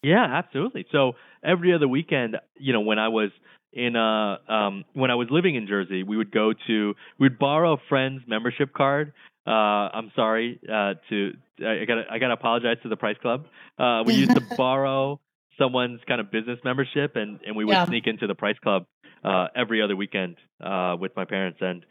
Yeah, 0.04 0.25
absolutely. 0.25 0.87
So 0.92 1.12
every 1.44 1.75
other 1.75 1.88
weekend, 1.88 2.37
you 2.56 2.73
know, 2.73 2.80
when 2.80 2.99
I 2.99 3.08
was 3.08 3.30
in 3.73 3.96
uh 3.96 4.37
um 4.52 4.84
when 4.92 5.11
I 5.11 5.16
was 5.16 5.28
living 5.30 5.56
in 5.56 5.66
Jersey, 5.66 6.02
we 6.04 6.16
would 6.16 6.30
go 6.30 6.52
to 6.68 6.94
we'd 7.18 7.38
borrow 7.38 7.73
a 7.75 7.78
friend's 7.88 8.23
membership 8.28 8.73
card 8.73 9.12
uh, 9.46 9.50
I'm 9.92 10.11
sorry 10.16 10.58
uh, 10.64 10.94
to 11.11 11.32
I 11.61 11.84
gotta 11.87 12.04
I 12.11 12.18
gotta 12.18 12.32
apologize 12.34 12.78
to 12.82 12.88
the 12.88 12.96
Price 12.96 13.16
Club. 13.20 13.44
Uh, 13.78 14.02
we 14.06 14.14
used 14.14 14.34
to 14.34 14.40
borrow 14.56 15.20
someone's 15.58 16.00
kind 16.08 16.20
of 16.20 16.30
business 16.30 16.58
membership, 16.64 17.16
and 17.16 17.40
and 17.46 17.54
we 17.56 17.64
would 17.64 17.75
Yeah. 17.75 17.87
sneak 17.87 18.06
into 18.06 18.26
the 18.26 18.34
Price 18.34 18.58
Club 18.62 18.87
uh, 19.23 19.49
every 19.54 19.82
other 19.82 19.96
weekend 19.96 20.37
uh, 20.62 20.96
with 20.99 21.12
my 21.16 21.26
parents, 21.26 21.58
and 21.61 21.84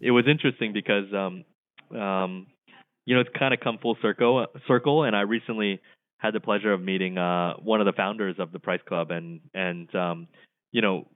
it 0.00 0.12
was 0.12 0.26
interesting 0.28 0.72
because 0.72 1.12
um, 1.12 1.44
um, 2.00 2.46
you 3.06 3.16
know 3.16 3.20
it's 3.22 3.30
kind 3.36 3.52
of 3.52 3.60
come 3.60 3.78
full 3.78 3.96
circle 4.00 4.46
circle, 4.68 5.02
and 5.02 5.16
I 5.16 5.22
recently 5.22 5.80
had 6.20 6.34
the 6.34 6.40
pleasure 6.40 6.72
of 6.72 6.80
meeting 6.80 7.18
uh, 7.18 7.54
one 7.54 7.80
of 7.80 7.86
the 7.86 7.92
founders 7.92 8.36
of 8.38 8.52
the 8.52 8.58
Price 8.58 8.80
Club, 8.86 9.10
and 9.10 9.40
and 9.54 9.92
um, 9.94 10.28
you 10.72 10.82
know 10.82 11.06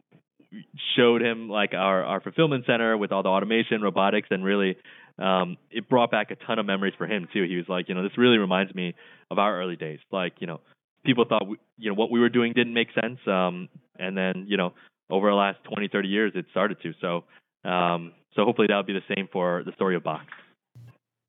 showed 0.97 1.23
him 1.23 1.49
like 1.49 1.75
our 1.75 2.05
our 2.05 2.21
fulfillment 2.21 2.65
center 2.67 2.97
with 2.97 3.13
all 3.13 3.23
the 3.23 3.29
automation, 3.29 3.83
robotics, 3.83 4.29
and 4.31 4.45
really 4.45 4.77
um, 5.19 5.57
it 5.71 5.89
brought 5.89 6.11
back 6.11 6.31
a 6.31 6.37
ton 6.37 6.59
of 6.59 6.67
memories 6.67 6.95
for 6.97 7.07
him 7.07 7.29
too. 7.33 7.45
He 7.45 7.57
was 7.57 7.67
like, 7.69 7.89
you 7.89 7.95
know, 7.95 8.03
this 8.03 8.17
really 8.19 8.39
reminds 8.39 8.75
me 8.75 8.95
of 9.31 9.39
our 9.39 9.61
early 9.61 9.77
days. 9.77 10.01
Like, 10.11 10.35
you 10.41 10.47
know, 10.47 10.61
people 11.05 11.25
thought 11.29 11.47
we, 11.47 11.57
you 11.79 11.91
know 11.91 11.95
what 11.95 12.11
we 12.11 12.21
were 12.21 12.29
doing 12.29 12.53
didn't 12.53 12.75
make 12.75 12.89
sense, 13.01 13.19
um, 13.27 13.69
and 13.99 14.17
then 14.17 14.47
you 14.49 14.57
know 14.57 14.73
over 15.11 15.29
the 15.29 15.37
last 15.37 15.59
20, 15.65 15.89
30 15.89 16.09
years 16.09 16.33
it 16.35 16.47
started 16.51 16.79
to. 16.83 16.93
So 17.01 17.25
um, 17.69 18.13
so 18.35 18.45
hopefully 18.45 18.67
that'll 18.69 18.83
be 18.83 18.95
the 18.95 19.15
same 19.15 19.29
for 19.33 19.63
the 19.65 19.73
story 19.73 19.97
of 19.97 20.03
Box. 20.03 20.27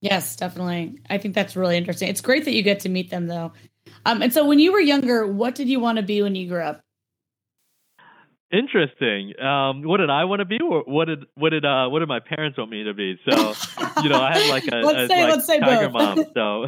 Yes, 0.06 0.36
definitely. 0.36 1.00
I 1.10 1.18
think 1.18 1.34
that's 1.34 1.56
really 1.56 1.78
interesting. 1.78 2.10
It's 2.10 2.22
great 2.22 2.46
that 2.46 2.54
you 2.54 2.62
get 2.62 2.80
to 2.82 2.90
meet 2.90 3.10
them 3.10 3.26
though. 3.26 3.54
Um, 4.06 4.22
and 4.22 4.32
so 4.32 4.46
when 4.46 4.60
you 4.60 4.72
were 4.72 4.80
younger, 4.80 5.26
what 5.26 5.56
did 5.56 5.68
you 5.68 5.80
want 5.80 5.96
to 5.96 6.04
be 6.04 6.22
when 6.22 6.36
you 6.36 6.48
grew 6.48 6.62
up? 6.62 6.82
Interesting. 8.52 9.34
Um, 9.42 9.82
what 9.82 9.98
did 9.98 10.12
I 10.12 10.26
want 10.26 10.42
to 10.42 10.46
be, 10.46 10.60
or 10.62 10.84
what 10.86 11.06
did 11.06 11.26
what 11.34 11.50
did 11.50 11.66
uh 11.66 11.88
what 11.90 12.00
did 12.00 12.08
my 12.08 12.20
parents 12.20 12.56
want 12.56 12.70
me 12.70 12.84
to 12.84 12.94
be? 12.94 13.20
So, 13.28 13.54
you 14.04 14.10
know, 14.10 14.22
I 14.22 14.38
had 14.38 14.48
like 14.48 14.68
a, 14.68 14.76
Let's 14.86 15.00
a 15.00 15.08
say- 15.08 15.24
like 15.24 15.32
let's 15.32 15.48
say 15.48 15.60
tiger 15.60 15.90
both. 15.90 16.18
mom. 16.18 16.26
So, 16.36 16.66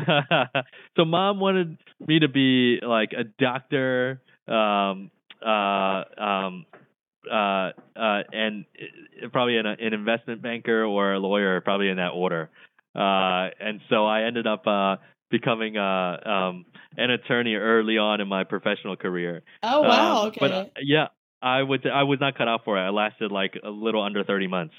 so 0.98 1.06
mom 1.06 1.40
wanted 1.40 1.78
me 2.08 2.18
to 2.20 2.28
be 2.28 2.80
like 2.82 3.12
a 3.14 3.24
doctor, 3.24 4.20
um, 4.48 5.12
uh, 5.46 6.04
um, 6.18 6.66
uh, 7.32 7.72
uh, 7.96 8.24
and 8.34 8.66
uh, 9.24 9.28
probably 9.32 9.58
an, 9.58 9.68
an 9.68 9.94
investment 9.94 10.42
banker 10.42 10.84
or 10.84 11.14
a 11.14 11.20
lawyer, 11.20 11.62
probably 11.62 11.90
in 11.90 11.98
that 11.98 12.10
order. 12.10 12.50
Uh, 12.98 13.50
and 13.60 13.80
so 13.90 14.06
I 14.06 14.24
ended 14.24 14.48
up 14.48 14.66
uh 14.66 14.98
becoming 15.30 15.78
uh 15.78 16.18
um 16.26 16.66
an 16.98 17.12
attorney 17.12 17.56
early 17.56 17.98
on 17.98 18.22
in 18.22 18.28
my 18.28 18.44
professional 18.44 18.96
career. 18.96 19.44
Oh 19.64 19.82
wow, 19.82 20.22
Um, 20.22 20.28
okay. 20.30 20.40
But 20.40 20.52
uh, 20.52 20.66
yeah, 20.82 21.08
I 21.42 21.62
would 21.62 21.86
I 21.88 22.04
was 22.04 22.20
not 22.20 22.38
cut 22.38 22.48
out 22.48 22.62
for 22.66 22.78
it. 22.78 22.82
I 22.82 22.90
lasted 22.90 23.32
like 23.32 23.54
a 23.64 23.70
little 23.70 24.04
under 24.04 24.24
30 24.24 24.48
months. 24.48 24.74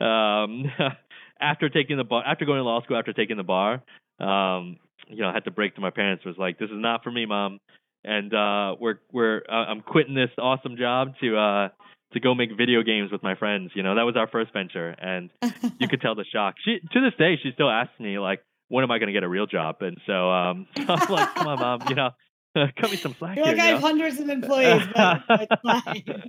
Um, 0.00 0.64
after 1.40 1.68
taking 1.68 1.96
the 1.96 2.04
bar, 2.04 2.22
after 2.24 2.44
going 2.44 2.58
to 2.58 2.64
law 2.64 2.82
school, 2.82 2.96
after 2.96 3.12
taking 3.12 3.36
the 3.36 3.42
bar, 3.42 3.82
um, 4.20 4.78
you 5.08 5.22
know, 5.22 5.28
I 5.28 5.32
had 5.32 5.44
to 5.44 5.50
break 5.50 5.74
to 5.74 5.80
my 5.80 5.90
parents. 5.90 6.24
Was 6.24 6.36
like, 6.38 6.58
this 6.58 6.70
is 6.70 6.76
not 6.76 7.02
for 7.02 7.10
me, 7.10 7.26
mom, 7.26 7.58
and 8.04 8.32
uh, 8.32 8.76
we're 8.78 9.00
we're 9.12 9.42
uh, 9.48 9.52
I'm 9.52 9.80
quitting 9.80 10.14
this 10.14 10.30
awesome 10.38 10.76
job 10.76 11.14
to 11.20 11.36
uh 11.36 11.68
to 12.14 12.20
go 12.20 12.34
make 12.34 12.50
video 12.56 12.82
games 12.82 13.12
with 13.12 13.22
my 13.22 13.34
friends. 13.34 13.70
You 13.74 13.82
know, 13.82 13.94
that 13.96 14.02
was 14.02 14.16
our 14.16 14.26
first 14.26 14.52
venture, 14.52 14.88
and 14.88 15.30
you 15.78 15.88
could 15.88 16.00
tell 16.02 16.14
the 16.14 16.24
shock. 16.24 16.54
She 16.64 16.78
to 16.92 17.00
this 17.00 17.14
day 17.18 17.38
she 17.42 17.50
still 17.52 17.70
asks 17.70 17.98
me 18.00 18.18
like, 18.18 18.40
when 18.68 18.82
am 18.82 18.90
I 18.90 18.98
going 18.98 19.08
to 19.08 19.12
get 19.12 19.22
a 19.22 19.28
real 19.28 19.46
job? 19.46 19.76
And 19.80 19.98
so 20.06 20.30
um, 20.30 20.66
so 20.76 20.84
I'm 20.88 21.12
like, 21.12 21.34
come 21.34 21.46
on, 21.48 21.58
mom, 21.58 21.80
you 21.88 21.94
know, 21.94 22.10
cut 22.76 22.90
me 22.90 22.96
some 22.96 23.14
slack 23.18 23.36
You're 23.36 23.46
here. 23.46 23.54
like 23.56 23.62
I 23.62 23.68
you 23.68 23.72
have 23.74 23.82
know? 23.82 23.86
hundreds 23.86 24.20
of 24.20 24.28
employees, 24.28 24.82
but 24.94 25.22
it's 25.28 25.62
fine. 25.62 26.22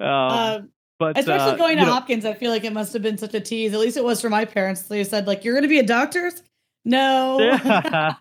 um, 0.00 0.08
um, 0.08 0.68
but 0.98 1.18
especially 1.18 1.52
uh, 1.52 1.56
going 1.56 1.78
to 1.78 1.84
know, 1.84 1.92
Hopkins, 1.92 2.24
I 2.24 2.34
feel 2.34 2.50
like 2.50 2.64
it 2.64 2.72
must 2.72 2.92
have 2.92 3.02
been 3.02 3.18
such 3.18 3.34
a 3.34 3.40
tease. 3.40 3.74
At 3.74 3.80
least 3.80 3.96
it 3.96 4.04
was 4.04 4.20
for 4.20 4.30
my 4.30 4.44
parents. 4.44 4.82
They 4.82 5.02
said 5.02 5.26
like, 5.26 5.44
"You're 5.44 5.54
going 5.54 5.64
to 5.64 5.68
be 5.68 5.80
a 5.80 5.86
doctor." 5.86 6.30
No. 6.84 7.38
Yeah. 7.40 8.14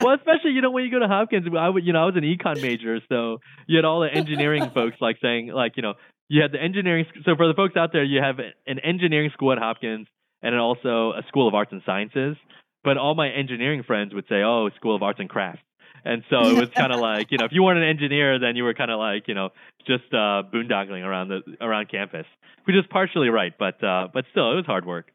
Well, 0.00 0.14
especially 0.14 0.52
you 0.52 0.60
know 0.60 0.70
when 0.70 0.84
you 0.84 0.90
go 0.90 0.98
to 0.98 1.08
Hopkins, 1.08 1.46
I 1.58 1.68
would 1.68 1.84
you 1.84 1.92
know 1.92 2.02
I 2.02 2.06
was 2.06 2.16
an 2.16 2.22
econ 2.22 2.60
major, 2.60 3.00
so 3.08 3.38
you 3.66 3.76
had 3.76 3.84
all 3.84 4.00
the 4.00 4.12
engineering 4.12 4.70
folks 4.74 4.96
like 5.00 5.16
saying 5.22 5.48
like 5.48 5.72
you 5.76 5.82
know 5.82 5.94
you 6.28 6.42
had 6.42 6.52
the 6.52 6.62
engineering. 6.62 7.06
So 7.24 7.36
for 7.36 7.46
the 7.46 7.54
folks 7.54 7.76
out 7.76 7.92
there, 7.92 8.04
you 8.04 8.20
have 8.22 8.38
an 8.38 8.78
engineering 8.78 9.30
school 9.34 9.52
at 9.52 9.58
Hopkins 9.58 10.06
and 10.42 10.54
also 10.58 11.12
a 11.12 11.22
school 11.28 11.48
of 11.48 11.54
arts 11.54 11.72
and 11.72 11.82
sciences. 11.84 12.36
But 12.82 12.98
all 12.98 13.14
my 13.14 13.30
engineering 13.30 13.82
friends 13.82 14.12
would 14.14 14.26
say, 14.28 14.42
"Oh, 14.42 14.68
School 14.76 14.94
of 14.94 15.02
Arts 15.02 15.20
and 15.20 15.28
Crafts." 15.28 15.62
And 16.04 16.22
so 16.28 16.36
it 16.50 16.60
was 16.60 16.68
kind 16.76 16.92
of 16.92 17.00
like, 17.12 17.30
you 17.30 17.38
know, 17.38 17.46
if 17.46 17.52
you 17.52 17.62
weren't 17.62 17.78
an 17.78 17.88
engineer, 17.88 18.38
then 18.38 18.56
you 18.56 18.64
were 18.64 18.74
kind 18.74 18.90
of 18.90 18.98
like, 18.98 19.26
you 19.26 19.34
know, 19.34 19.50
just 19.86 20.04
uh, 20.12 20.42
boondoggling 20.52 21.02
around 21.02 21.28
the 21.28 21.40
around 21.60 21.90
campus, 21.90 22.26
which 22.64 22.76
is 22.76 22.84
partially 22.90 23.28
right, 23.28 23.52
but 23.58 23.82
uh, 23.82 24.08
but 24.12 24.24
still, 24.30 24.52
it 24.52 24.56
was 24.56 24.66
hard 24.66 24.84
work. 24.84 25.10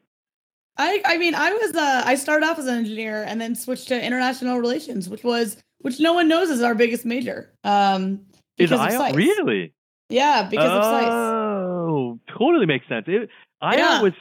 I 0.76 1.02
I 1.04 1.18
mean 1.18 1.34
I 1.34 1.52
was 1.52 1.74
uh 1.74 2.02
I 2.04 2.14
started 2.14 2.46
off 2.46 2.58
as 2.58 2.66
an 2.66 2.74
engineer 2.78 3.22
and 3.22 3.40
then 3.40 3.54
switched 3.54 3.88
to 3.88 4.04
international 4.04 4.58
relations, 4.58 5.08
which 5.08 5.24
was 5.24 5.56
which 5.80 6.00
no 6.00 6.12
one 6.12 6.28
knows 6.28 6.50
is 6.50 6.62
our 6.62 6.74
biggest 6.74 7.04
major. 7.04 7.52
Um 7.64 8.20
Is 8.58 8.72
I 8.72 9.10
really? 9.12 9.74
Yeah, 10.08 10.48
because 10.50 10.76
of 10.76 10.84
SAIS. 10.84 11.12
Oh, 11.12 12.18
totally 12.36 12.66
makes 12.66 12.88
sense. 12.88 13.04
It, 13.08 13.28
I 13.60 13.76
Yeah. 13.76 14.02
was 14.02 14.12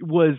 was 0.00 0.34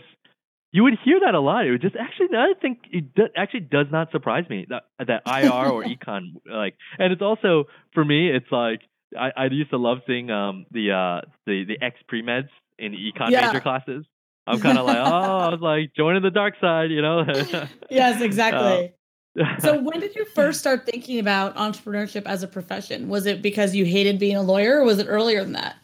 you 0.71 0.83
would 0.83 0.97
hear 1.05 1.19
that 1.19 1.35
a 1.35 1.39
lot. 1.39 1.65
It 1.67 1.71
would 1.71 1.81
just 1.81 1.95
actually 1.95 2.35
I 2.35 2.53
think 2.59 2.79
it 2.91 3.13
do, 3.13 3.23
actually 3.35 3.61
does 3.61 3.87
not 3.91 4.11
surprise 4.11 4.45
me 4.49 4.65
that 4.69 4.83
that 5.05 5.21
IR 5.25 5.69
or 5.69 5.83
econ 5.93 6.33
like, 6.45 6.75
and 6.97 7.13
it's 7.13 7.21
also 7.21 7.65
for 7.93 8.03
me 8.03 8.29
it's 8.29 8.51
like 8.51 8.81
I, 9.17 9.31
I 9.37 9.45
used 9.45 9.69
to 9.69 9.77
love 9.77 9.99
seeing 10.07 10.31
um 10.31 10.65
the 10.71 10.91
uh 10.91 11.29
the 11.45 11.63
the 11.65 11.77
ex 11.81 11.97
pre 12.07 12.23
meds 12.23 12.49
in 12.79 12.93
econ 12.93 13.29
Yeah. 13.31 13.45
major 13.47 13.61
classes. 13.61 14.05
I'm 14.45 14.59
kind 14.59 14.77
of 14.77 14.85
like 14.85 14.97
oh 14.99 15.37
I 15.37 15.49
was 15.49 15.61
like 15.61 15.93
joining 15.95 16.21
the 16.21 16.31
dark 16.31 16.55
side, 16.59 16.91
you 16.91 17.01
know. 17.01 17.25
Yes, 17.89 18.21
exactly. 18.21 18.93
Uh, 19.39 19.59
so 19.59 19.79
when 19.81 19.99
did 19.99 20.15
you 20.15 20.25
first 20.25 20.59
start 20.59 20.85
thinking 20.85 21.19
about 21.19 21.55
entrepreneurship 21.55 22.23
as 22.25 22.43
a 22.43 22.47
profession? 22.47 23.07
Was 23.07 23.25
it 23.25 23.41
because 23.41 23.75
you 23.75 23.85
hated 23.85 24.19
being 24.19 24.35
a 24.35 24.41
lawyer 24.41 24.79
or 24.79 24.83
was 24.83 24.99
it 24.99 25.07
earlier 25.07 25.43
than 25.43 25.53
that? 25.53 25.75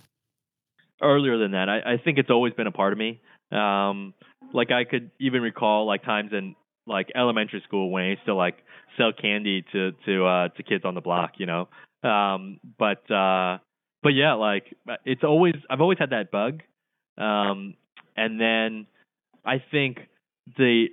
earlier 1.02 1.38
than 1.38 1.52
that. 1.52 1.70
I, 1.70 1.94
I 1.94 1.98
think 1.98 2.18
it's 2.18 2.30
always 2.30 2.54
been 2.54 2.68
a 2.68 2.72
part 2.72 2.94
of 2.94 3.00
me. 3.00 3.22
Um, 3.52 4.14
like 4.54 4.72
I 4.72 4.84
could 4.84 5.12
even 5.20 5.42
recall 5.42 5.86
like 5.86 6.04
times 6.04 6.32
in 6.34 6.56
like 6.88 7.08
elementary 7.16 7.62
school 7.68 7.92
when 7.92 8.04
I 8.04 8.10
used 8.10 8.26
to 8.26 8.36
like 8.36 8.58
sell 8.98 9.12
candy 9.14 9.64
to 9.74 9.92
to 10.06 10.26
uh, 10.26 10.48
to 10.50 10.64
kids 10.64 10.86
on 10.86 10.96
the 10.96 11.02
block, 11.02 11.34
you 11.38 11.46
know. 11.46 11.68
Um, 12.04 12.60
but 12.78 13.10
uh, 13.12 13.60
but 14.04 14.10
yeah, 14.10 14.34
like 14.34 14.76
it's 15.06 15.24
always 15.24 15.56
I've 15.70 15.82
always 15.82 16.00
had 16.00 16.12
that 16.12 16.32
bug. 16.32 16.62
Um, 17.18 17.76
and 18.20 18.40
then 18.40 18.86
I 19.46 19.64
think 19.72 20.00
the 20.58 20.88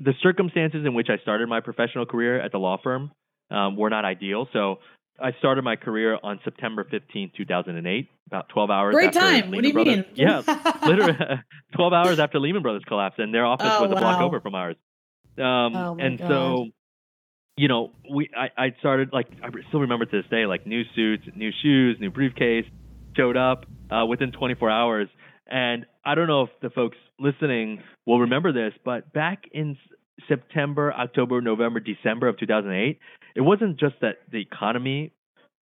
the 0.00 0.12
circumstances 0.22 0.84
in 0.84 0.94
which 0.94 1.08
I 1.08 1.18
started 1.22 1.48
my 1.48 1.60
professional 1.60 2.06
career 2.06 2.40
at 2.40 2.50
the 2.52 2.58
law 2.58 2.78
firm 2.82 3.10
um, 3.50 3.76
were 3.76 3.90
not 3.90 4.04
ideal. 4.04 4.48
So 4.52 4.78
I 5.20 5.30
started 5.38 5.62
my 5.62 5.76
career 5.76 6.18
on 6.20 6.40
September 6.42 6.84
15, 6.90 7.30
2008, 7.36 8.08
about 8.26 8.48
12 8.48 8.70
hours 8.70 8.94
Great 8.94 9.08
after 9.08 9.20
time. 9.20 9.50
Lehman 9.50 9.52
What 9.52 9.62
do 9.62 9.68
you 9.68 9.74
Brothers. 9.74 10.04
mean? 10.16 10.16
Yeah, 10.16 10.42
literally 10.86 11.12
12 11.76 11.92
hours 11.92 12.18
after 12.18 12.40
Lehman 12.40 12.62
Brothers 12.62 12.82
collapsed, 12.88 13.18
and 13.20 13.32
their 13.32 13.46
office 13.46 13.66
Oh, 13.78 13.82
was 13.82 13.92
a 13.92 14.00
block 14.00 14.20
over 14.20 14.40
from 14.40 14.54
ours. 14.54 14.76
Um, 15.38 15.74
Oh, 15.76 15.96
and 16.00 16.18
God. 16.18 16.28
so, 16.28 16.66
you 17.56 17.68
know, 17.68 17.92
we 18.12 18.28
I, 18.36 18.48
I 18.64 18.74
started 18.80 19.10
like 19.12 19.28
I 19.42 19.48
still 19.68 19.80
remember 19.80 20.06
to 20.06 20.22
this 20.22 20.28
day, 20.30 20.46
like 20.46 20.66
new 20.66 20.82
suits, 20.96 21.24
new 21.36 21.50
shoes, 21.62 21.96
new 22.00 22.10
briefcase, 22.10 22.66
showed 23.16 23.36
up 23.36 23.66
uh, 23.90 24.04
within 24.06 24.32
24 24.32 24.70
hours. 24.70 25.08
And 25.46 25.86
I 26.04 26.14
don't 26.14 26.26
know 26.28 26.42
if 26.42 26.50
the 26.60 26.70
folks 26.70 26.96
listening 27.18 27.82
will 28.06 28.20
remember 28.20 28.52
this, 28.52 28.72
but 28.84 29.12
back 29.12 29.44
in 29.52 29.76
September, 30.28 30.92
October, 30.92 31.40
November, 31.40 31.80
December 31.80 32.28
of 32.28 32.38
2008, 32.38 32.98
it 33.34 33.40
wasn't 33.40 33.78
just 33.78 33.94
that 34.00 34.18
the 34.30 34.40
economy 34.40 35.12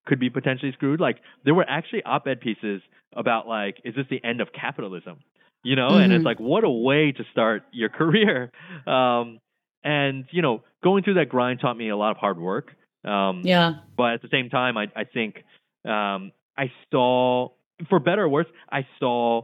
could 0.06 0.18
be 0.20 0.28
potentially 0.30 0.72
screwed. 0.72 1.00
Like 1.00 1.18
there 1.44 1.54
were 1.54 1.64
actually 1.68 2.02
op-ed 2.04 2.40
pieces 2.40 2.82
about 3.14 3.46
like, 3.46 3.78
is 3.84 3.94
this 3.94 4.06
the 4.10 4.22
end 4.24 4.40
of 4.40 4.48
capitalism? 4.52 5.18
You 5.64 5.76
know, 5.76 5.96
and 5.96 6.12
Mhm. 6.12 6.16
it's 6.16 6.24
like, 6.24 6.40
what 6.40 6.64
a 6.64 6.70
way 6.70 7.12
to 7.12 7.24
start 7.30 7.62
your 7.72 7.88
career. 8.00 8.50
Um, 8.86 9.38
and 9.84 10.24
you 10.30 10.42
know, 10.42 10.62
going 10.82 11.04
through 11.04 11.14
that 11.14 11.28
grind 11.28 11.60
taught 11.60 11.76
me 11.76 11.88
a 11.88 11.96
lot 11.96 12.10
of 12.10 12.16
hard 12.16 12.38
work. 12.38 12.74
Um, 13.04 13.42
yeah. 13.44 13.74
but 13.96 14.14
at 14.14 14.22
the 14.22 14.28
same 14.28 14.48
time, 14.48 14.76
I, 14.76 14.86
I 14.94 15.04
think 15.04 15.42
um, 15.84 16.30
I 16.56 16.70
saw, 16.92 17.48
for 17.88 17.98
better 17.98 18.22
or 18.22 18.28
worse, 18.28 18.46
I 18.70 18.86
saw 19.00 19.42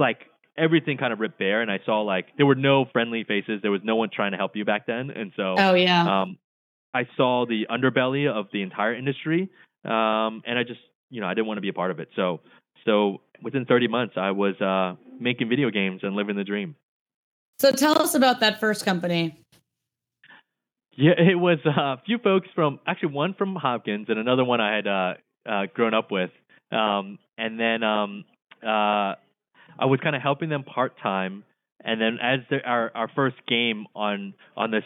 like 0.00 0.26
everything 0.58 0.96
kind 0.98 1.12
of 1.12 1.20
ripped 1.20 1.38
bare, 1.38 1.62
and 1.62 1.70
I 1.70 1.78
saw 1.86 2.00
like 2.00 2.26
there 2.36 2.46
were 2.46 2.56
no 2.56 2.86
friendly 2.92 3.24
faces. 3.24 3.60
There 3.62 3.70
was 3.70 3.82
no 3.84 3.96
one 3.96 4.08
trying 4.12 4.32
to 4.32 4.36
help 4.36 4.56
you 4.56 4.64
back 4.64 4.86
then, 4.86 5.10
and 5.10 5.32
so 5.36 5.54
Oh 5.56 5.74
yeah. 5.74 6.22
um, 6.22 6.38
I 6.92 7.06
saw 7.16 7.46
the 7.46 7.66
underbelly 7.70 8.28
of 8.28 8.46
the 8.52 8.62
entire 8.62 8.94
industry, 8.94 9.48
um, 9.84 10.42
and 10.44 10.58
I 10.58 10.64
just, 10.66 10.80
you 11.10 11.20
know, 11.20 11.28
I 11.28 11.34
didn't 11.34 11.46
want 11.46 11.58
to 11.58 11.62
be 11.62 11.68
a 11.68 11.72
part 11.72 11.92
of 11.92 12.00
it. 12.00 12.08
So, 12.16 12.40
so 12.84 13.20
within 13.42 13.64
30 13.64 13.86
months, 13.88 14.14
I 14.16 14.32
was 14.32 14.60
uh, 14.60 14.96
making 15.20 15.48
video 15.48 15.70
games 15.70 16.00
and 16.02 16.16
living 16.16 16.36
the 16.36 16.44
dream. 16.44 16.74
so 17.60 17.70
tell 17.70 18.00
us 18.02 18.14
about 18.14 18.40
that 18.40 18.58
first 18.58 18.84
company. 18.84 19.40
Yeah, 20.96 21.12
it 21.18 21.36
was 21.38 21.58
uh, 21.64 21.70
a 21.70 22.02
few 22.04 22.18
folks 22.18 22.48
from 22.54 22.80
actually 22.86 23.12
one 23.12 23.34
from 23.34 23.54
Hopkins 23.54 24.06
and 24.08 24.18
another 24.18 24.44
one 24.44 24.60
I 24.60 24.74
had 24.74 24.86
uh, 24.86 25.14
uh, 25.48 25.66
grown 25.72 25.94
up 25.94 26.10
with, 26.10 26.30
um, 26.72 27.18
and 27.38 27.58
then 27.58 27.82
um, 27.82 28.24
uh, 28.66 29.14
I 29.78 29.86
was 29.86 30.00
kind 30.00 30.16
of 30.16 30.22
helping 30.22 30.48
them 30.48 30.64
part 30.64 30.98
time 31.02 31.44
and 31.84 32.00
then 32.00 32.18
as 32.20 32.40
the, 32.50 32.58
our 32.64 32.90
our 32.94 33.10
first 33.14 33.36
game 33.48 33.86
on 33.94 34.34
on 34.56 34.70
this 34.70 34.84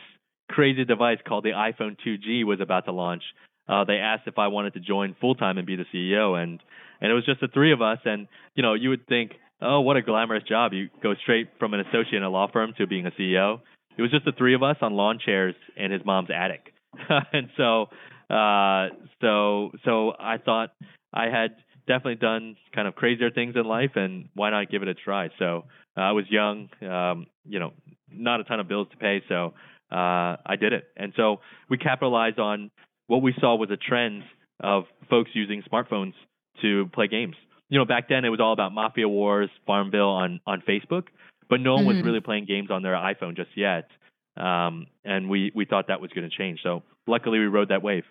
crazy 0.50 0.84
device 0.84 1.18
called 1.26 1.44
the 1.44 1.50
iPhone 1.50 1.96
2G 2.06 2.44
was 2.44 2.60
about 2.60 2.84
to 2.84 2.92
launch, 2.92 3.22
uh, 3.68 3.84
they 3.84 3.94
asked 3.94 4.24
if 4.26 4.38
I 4.38 4.48
wanted 4.48 4.74
to 4.74 4.80
join 4.80 5.16
full 5.20 5.34
time 5.34 5.58
and 5.58 5.66
be 5.66 5.76
the 5.76 5.86
CEO, 5.92 6.40
and 6.40 6.60
and 7.00 7.10
it 7.10 7.14
was 7.14 7.24
just 7.24 7.40
the 7.40 7.48
three 7.48 7.72
of 7.72 7.82
us. 7.82 7.98
And 8.04 8.28
you 8.54 8.62
know, 8.62 8.74
you 8.74 8.90
would 8.90 9.06
think, 9.06 9.32
oh, 9.60 9.80
what 9.80 9.96
a 9.96 10.02
glamorous 10.02 10.44
job! 10.44 10.72
You 10.72 10.88
go 11.02 11.14
straight 11.22 11.48
from 11.58 11.74
an 11.74 11.80
associate 11.80 12.14
in 12.18 12.22
a 12.22 12.30
law 12.30 12.48
firm 12.52 12.74
to 12.78 12.86
being 12.86 13.06
a 13.06 13.10
CEO. 13.10 13.60
It 13.96 14.02
was 14.02 14.10
just 14.10 14.24
the 14.24 14.32
three 14.32 14.54
of 14.54 14.62
us 14.62 14.76
on 14.80 14.94
lawn 14.94 15.18
chairs 15.24 15.54
in 15.76 15.90
his 15.90 16.02
mom's 16.04 16.30
attic, 16.34 16.72
and 17.32 17.48
so 17.56 17.86
uh, 18.30 18.88
so 19.20 19.72
so 19.84 20.12
I 20.18 20.38
thought 20.38 20.70
I 21.12 21.24
had 21.24 21.56
definitely 21.86 22.16
done 22.16 22.56
kind 22.74 22.88
of 22.88 22.94
crazier 22.94 23.30
things 23.30 23.54
in 23.56 23.64
life, 23.64 23.92
and 23.94 24.28
why 24.34 24.50
not 24.50 24.70
give 24.70 24.82
it 24.82 24.88
a 24.88 24.94
try? 24.94 25.28
So 25.38 25.64
uh, 25.96 26.00
I 26.00 26.12
was 26.12 26.24
young, 26.30 26.68
um, 26.82 27.26
you 27.46 27.58
know, 27.58 27.72
not 28.10 28.40
a 28.40 28.44
ton 28.44 28.60
of 28.60 28.68
bills 28.68 28.88
to 28.90 28.96
pay, 28.96 29.22
so 29.28 29.54
uh, 29.90 30.36
I 30.46 30.56
did 30.58 30.72
it. 30.72 30.84
And 30.96 31.12
so 31.16 31.40
we 31.68 31.78
capitalized 31.78 32.38
on 32.38 32.70
what 33.06 33.22
we 33.22 33.34
saw 33.40 33.56
was 33.56 33.70
a 33.70 33.76
trend 33.76 34.22
of 34.60 34.84
folks 35.10 35.30
using 35.34 35.62
smartphones 35.70 36.14
to 36.62 36.86
play 36.92 37.08
games. 37.08 37.36
You 37.68 37.78
know, 37.78 37.84
back 37.84 38.08
then 38.08 38.24
it 38.24 38.28
was 38.28 38.40
all 38.40 38.52
about 38.52 38.72
Mafia 38.72 39.08
Wars, 39.08 39.50
Farmville 39.66 40.08
on 40.08 40.40
on 40.46 40.62
Facebook, 40.68 41.04
but 41.48 41.60
no 41.60 41.74
one 41.74 41.84
mm-hmm. 41.84 41.96
was 41.96 42.04
really 42.04 42.20
playing 42.20 42.46
games 42.46 42.70
on 42.70 42.82
their 42.82 42.94
iPhone 42.94 43.36
just 43.36 43.50
yet. 43.56 43.88
Um, 44.36 44.86
and 45.04 45.28
we 45.28 45.52
we 45.54 45.64
thought 45.64 45.88
that 45.88 46.00
was 46.00 46.10
going 46.10 46.28
to 46.28 46.36
change. 46.36 46.60
So 46.62 46.82
luckily 47.06 47.38
we 47.38 47.46
rode 47.46 47.68
that 47.68 47.82
wave. 47.82 48.04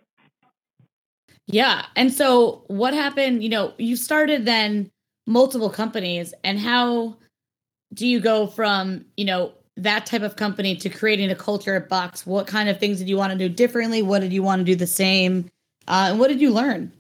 Yeah. 1.47 1.85
And 1.95 2.11
so 2.11 2.63
what 2.67 2.93
happened, 2.93 3.43
you 3.43 3.49
know, 3.49 3.73
you 3.77 3.95
started 3.95 4.45
then 4.45 4.91
multiple 5.27 5.69
companies 5.69 6.33
and 6.43 6.59
how 6.59 7.17
do 7.93 8.07
you 8.07 8.19
go 8.19 8.47
from, 8.47 9.05
you 9.17 9.25
know, 9.25 9.53
that 9.75 10.05
type 10.05 10.21
of 10.21 10.35
company 10.35 10.75
to 10.75 10.89
creating 10.89 11.31
a 11.31 11.35
culture 11.35 11.75
at 11.75 11.89
Box? 11.89 12.25
What 12.25 12.47
kind 12.47 12.69
of 12.69 12.79
things 12.79 12.99
did 12.99 13.09
you 13.09 13.17
want 13.17 13.33
to 13.33 13.37
do 13.37 13.53
differently? 13.53 14.01
What 14.01 14.19
did 14.19 14.31
you 14.31 14.43
want 14.43 14.59
to 14.59 14.63
do 14.63 14.75
the 14.75 14.87
same? 14.87 15.49
Uh, 15.87 16.07
and 16.11 16.19
what 16.19 16.29
did 16.29 16.39
you 16.39 16.51
learn? 16.51 16.91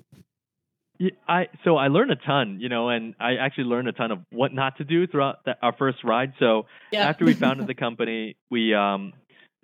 Yeah, 0.99 1.11
I 1.27 1.47
so 1.63 1.77
I 1.77 1.87
learned 1.87 2.11
a 2.11 2.15
ton, 2.15 2.59
you 2.59 2.69
know, 2.69 2.89
and 2.89 3.15
I 3.19 3.35
actually 3.35 3.65
learned 3.65 3.87
a 3.87 3.93
ton 3.93 4.11
of 4.11 4.19
what 4.31 4.53
not 4.53 4.77
to 4.77 4.83
do 4.83 5.07
throughout 5.07 5.43
the, 5.45 5.57
our 5.61 5.73
first 5.73 6.03
ride. 6.03 6.33
So 6.39 6.65
yeah. 6.91 7.07
after 7.07 7.25
we 7.25 7.33
founded 7.33 7.67
the 7.67 7.73
company, 7.73 8.35
we 8.51 8.73
um 8.73 9.13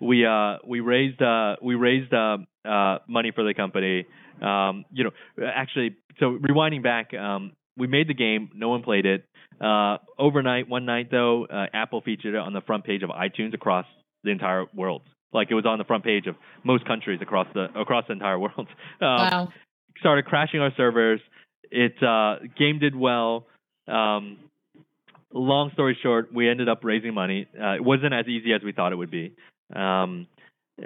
we 0.00 0.26
uh 0.26 0.58
we 0.66 0.80
raised 0.80 1.22
uh 1.22 1.56
we 1.62 1.76
raised 1.76 2.12
uh, 2.12 2.38
uh 2.64 2.98
money 3.08 3.30
for 3.30 3.44
the 3.44 3.54
company. 3.54 4.06
Um, 4.42 4.84
you 4.92 5.04
know, 5.04 5.10
actually, 5.44 5.96
so 6.18 6.38
rewinding 6.38 6.82
back, 6.82 7.12
um, 7.14 7.52
we 7.76 7.86
made 7.86 8.08
the 8.08 8.14
game. 8.14 8.50
No 8.54 8.68
one 8.68 8.82
played 8.82 9.06
it. 9.06 9.24
Uh, 9.60 9.98
overnight, 10.18 10.68
one 10.68 10.86
night 10.86 11.10
though, 11.10 11.46
uh, 11.46 11.66
Apple 11.74 12.00
featured 12.00 12.34
it 12.34 12.38
on 12.40 12.52
the 12.52 12.62
front 12.62 12.84
page 12.84 13.02
of 13.02 13.10
iTunes 13.10 13.54
across 13.54 13.86
the 14.24 14.30
entire 14.30 14.64
world. 14.74 15.02
Like 15.32 15.48
it 15.50 15.54
was 15.54 15.66
on 15.66 15.78
the 15.78 15.84
front 15.84 16.04
page 16.04 16.26
of 16.26 16.36
most 16.64 16.86
countries 16.86 17.20
across 17.22 17.46
the 17.54 17.66
across 17.78 18.04
the 18.06 18.14
entire 18.14 18.38
world. 18.46 18.56
Um, 18.58 18.66
wow. 19.00 19.48
Started 19.98 20.24
crashing 20.24 20.60
our 20.60 20.72
servers. 20.76 21.20
It 21.70 22.02
uh, 22.02 22.36
game 22.58 22.78
did 22.78 22.96
well. 22.96 23.46
Um, 23.86 24.38
long 25.32 25.70
story 25.72 25.96
short, 26.02 26.32
we 26.34 26.48
ended 26.48 26.68
up 26.68 26.80
raising 26.82 27.14
money. 27.14 27.46
Uh, 27.54 27.74
it 27.74 27.84
wasn't 27.84 28.14
as 28.14 28.26
easy 28.26 28.52
as 28.52 28.62
we 28.62 28.72
thought 28.72 28.92
it 28.92 28.96
would 28.96 29.10
be. 29.10 29.34
Um, 29.74 30.26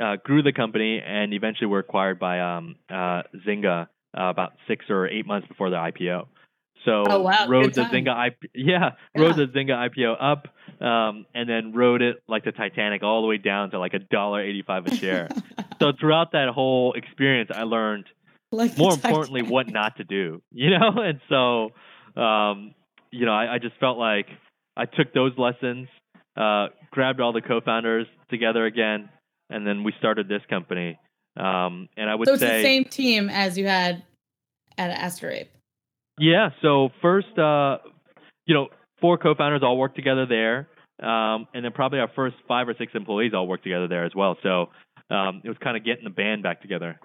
uh, 0.01 0.17
grew 0.25 0.43
the 0.43 0.53
company 0.53 1.01
and 1.05 1.33
eventually 1.33 1.67
were 1.67 1.81
acquired 1.81 2.19
by 2.19 2.41
um, 2.41 2.77
uh, 2.91 3.23
Zynga 3.47 3.89
uh, 4.17 4.23
about 4.25 4.53
six 4.69 4.87
or 4.89 5.09
eight 5.09 5.27
months 5.27 5.49
before 5.49 5.71
the 5.71 5.77
IPO. 5.77 6.27
So 6.85 7.05
oh, 7.09 7.21
wow. 7.21 7.47
rode 7.49 7.67
Good 7.73 7.75
the 7.75 7.83
time. 7.85 7.93
Zynga 7.93 8.27
IP, 8.29 8.51
yeah, 8.55 8.91
yeah, 9.15 9.21
rode 9.21 9.37
the 9.37 9.47
Zynga 9.47 9.89
IPO 9.89 10.17
up, 10.21 10.49
um, 10.85 11.25
and 11.35 11.49
then 11.49 11.73
rode 11.73 12.03
it 12.03 12.17
like 12.29 12.45
the 12.45 12.53
Titanic 12.53 13.03
all 13.03 13.23
the 13.23 13.27
way 13.29 13.39
down 13.39 13.71
to 13.71 13.79
like 13.79 13.95
a 13.95 13.99
dollar 13.99 14.43
eighty-five 14.43 14.87
a 14.87 14.95
share. 14.95 15.29
so 15.81 15.93
throughout 15.99 16.33
that 16.33 16.49
whole 16.51 16.93
experience, 16.93 17.51
I 17.55 17.63
learned 17.63 18.05
like 18.53 18.77
more 18.77 18.93
importantly 18.93 19.43
what 19.43 19.69
not 19.69 19.97
to 19.97 20.05
do. 20.05 20.43
You 20.53 20.71
know, 20.71 21.01
and 21.01 21.21
so 21.29 22.21
um, 22.21 22.75
you 23.11 23.25
know, 23.25 23.33
I, 23.33 23.55
I 23.55 23.59
just 23.59 23.77
felt 23.81 23.97
like 23.97 24.27
I 24.77 24.85
took 24.85 25.15
those 25.15 25.33
lessons, 25.39 25.89
uh, 26.37 26.67
grabbed 26.91 27.21
all 27.21 27.33
the 27.33 27.41
co-founders 27.41 28.07
together 28.31 28.67
again, 28.67 29.09
and 29.51 29.67
then 29.67 29.85
we 29.85 29.93
started 29.99 30.29
this 30.29 30.43
company. 30.49 30.99
Um, 31.37 31.89
and 31.97 32.09
I 32.09 32.15
would 32.15 32.29
so 32.29 32.35
it's 32.35 32.43
say 32.43 32.59
the 32.59 32.63
same 32.63 32.85
team 32.85 33.29
as 33.29 33.59
you 33.59 33.67
had 33.67 34.05
at 34.79 34.91
Astro 34.91 35.31
Ape. 35.31 35.51
Yeah. 36.19 36.51
So 36.63 36.91
first, 37.03 37.39
uh, 37.39 37.79
you 38.47 38.55
know, 38.55 38.69
four 39.01 39.19
co-founders 39.19 39.63
all 39.63 39.77
worked 39.77 39.97
together 39.97 40.27
there, 40.27 40.69
um, 41.07 41.47
and 41.55 41.65
then 41.65 41.73
probably 41.73 41.99
our 41.99 42.11
first 42.15 42.37
five 42.47 42.69
or 42.69 42.75
six 42.79 42.93
employees 42.95 43.33
all 43.35 43.49
worked 43.49 43.65
together 43.65 43.89
there 43.89 44.05
as 44.05 44.13
well. 44.15 44.37
So 44.43 44.69
um, 45.11 45.43
it 45.45 45.49
was 45.49 45.59
kind 45.63 45.77
of 45.77 45.85
getting 45.85 46.05
the 46.05 46.11
band 46.11 46.43
back 46.43 46.63
together. 46.63 47.01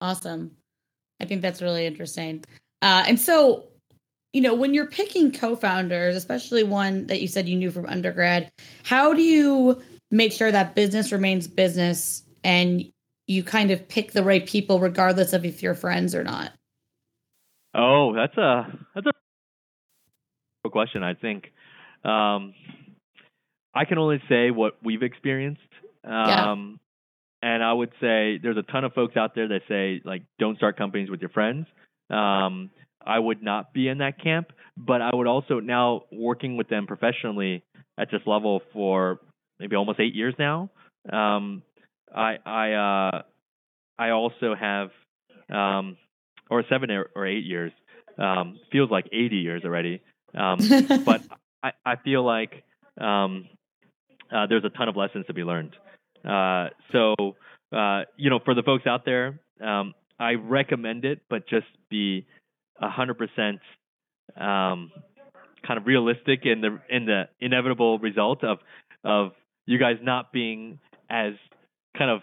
Awesome. 0.00 0.56
I 1.20 1.26
think 1.26 1.42
that's 1.42 1.62
really 1.62 1.86
interesting. 1.86 2.44
Uh, 2.82 3.04
and 3.06 3.20
so, 3.20 3.64
you 4.32 4.40
know, 4.40 4.54
when 4.54 4.72
you're 4.72 4.86
picking 4.86 5.30
co-founders, 5.30 6.16
especially 6.16 6.62
one 6.62 7.06
that 7.08 7.20
you 7.20 7.28
said 7.28 7.48
you 7.48 7.56
knew 7.56 7.70
from 7.70 7.86
undergrad, 7.86 8.50
how 8.82 9.12
do 9.12 9.22
you 9.22 9.80
make 10.10 10.32
sure 10.32 10.50
that 10.50 10.74
business 10.74 11.12
remains 11.12 11.46
business 11.46 12.22
and 12.42 12.84
you 13.26 13.44
kind 13.44 13.70
of 13.70 13.88
pick 13.88 14.12
the 14.12 14.24
right 14.24 14.46
people 14.46 14.80
regardless 14.80 15.32
of 15.32 15.44
if 15.44 15.62
you're 15.62 15.74
friends 15.74 16.14
or 16.14 16.24
not? 16.24 16.52
Oh, 17.74 18.14
that's 18.14 18.36
a 18.36 18.66
that's 18.94 19.06
a 20.64 20.70
question. 20.70 21.02
I 21.02 21.14
think 21.14 21.44
um, 22.04 22.54
I 23.74 23.84
can 23.84 23.98
only 23.98 24.20
say 24.28 24.50
what 24.50 24.74
we've 24.82 25.02
experienced. 25.02 25.60
Um, 26.04 26.12
yeah. 26.12 26.64
And 27.42 27.64
I 27.64 27.72
would 27.72 27.90
say 28.00 28.38
there's 28.42 28.58
a 28.58 28.70
ton 28.70 28.84
of 28.84 28.92
folks 28.92 29.16
out 29.16 29.34
there 29.34 29.48
that 29.48 29.62
say 29.68 30.02
like 30.04 30.22
don't 30.38 30.56
start 30.56 30.76
companies 30.76 31.08
with 31.08 31.20
your 31.20 31.30
friends. 31.30 31.66
Um, 32.10 32.70
I 33.06 33.18
would 33.18 33.42
not 33.42 33.72
be 33.72 33.88
in 33.88 33.98
that 33.98 34.22
camp, 34.22 34.48
but 34.76 35.00
I 35.00 35.10
would 35.14 35.26
also 35.26 35.60
now 35.60 36.02
working 36.12 36.56
with 36.56 36.68
them 36.68 36.86
professionally 36.86 37.64
at 37.96 38.10
this 38.10 38.20
level 38.26 38.60
for 38.72 39.20
maybe 39.60 39.76
almost 39.76 40.00
eight 40.00 40.14
years 40.14 40.34
now. 40.38 40.70
Um, 41.10 41.62
I 42.14 42.36
I 42.44 42.72
uh, 42.72 43.22
I 43.98 44.10
also 44.10 44.54
have 44.58 44.90
um, 45.52 45.96
or 46.50 46.64
seven 46.68 46.90
or 46.90 47.26
eight 47.26 47.44
years. 47.44 47.72
Um, 48.18 48.58
feels 48.70 48.90
like 48.90 49.06
80 49.12 49.36
years 49.36 49.62
already. 49.64 50.02
Um, 50.36 50.58
but 51.06 51.22
I, 51.62 51.72
I 51.86 51.96
feel 51.96 52.24
like 52.24 52.64
um, 53.00 53.48
uh, 54.34 54.46
there's 54.46 54.64
a 54.64 54.68
ton 54.70 54.88
of 54.88 54.96
lessons 54.96 55.26
to 55.26 55.34
be 55.34 55.42
learned. 55.42 55.74
Uh, 56.28 56.68
so, 56.92 57.14
uh, 57.72 58.02
you 58.16 58.28
know, 58.28 58.40
for 58.44 58.54
the 58.54 58.62
folks 58.62 58.86
out 58.86 59.04
there, 59.04 59.40
um, 59.64 59.94
I 60.18 60.32
recommend 60.32 61.04
it, 61.04 61.20
but 61.30 61.48
just 61.48 61.66
be 61.88 62.26
100% 62.82 63.58
um, 64.36 64.92
kind 65.66 65.78
of 65.78 65.86
realistic 65.86 66.40
in 66.44 66.60
the 66.60 66.78
in 66.88 67.06
the 67.06 67.24
inevitable 67.40 67.98
result 67.98 68.44
of 68.44 68.58
of 69.04 69.32
you 69.70 69.78
guys 69.78 69.96
not 70.02 70.32
being 70.32 70.80
as 71.08 71.34
kind 71.96 72.10
of 72.10 72.22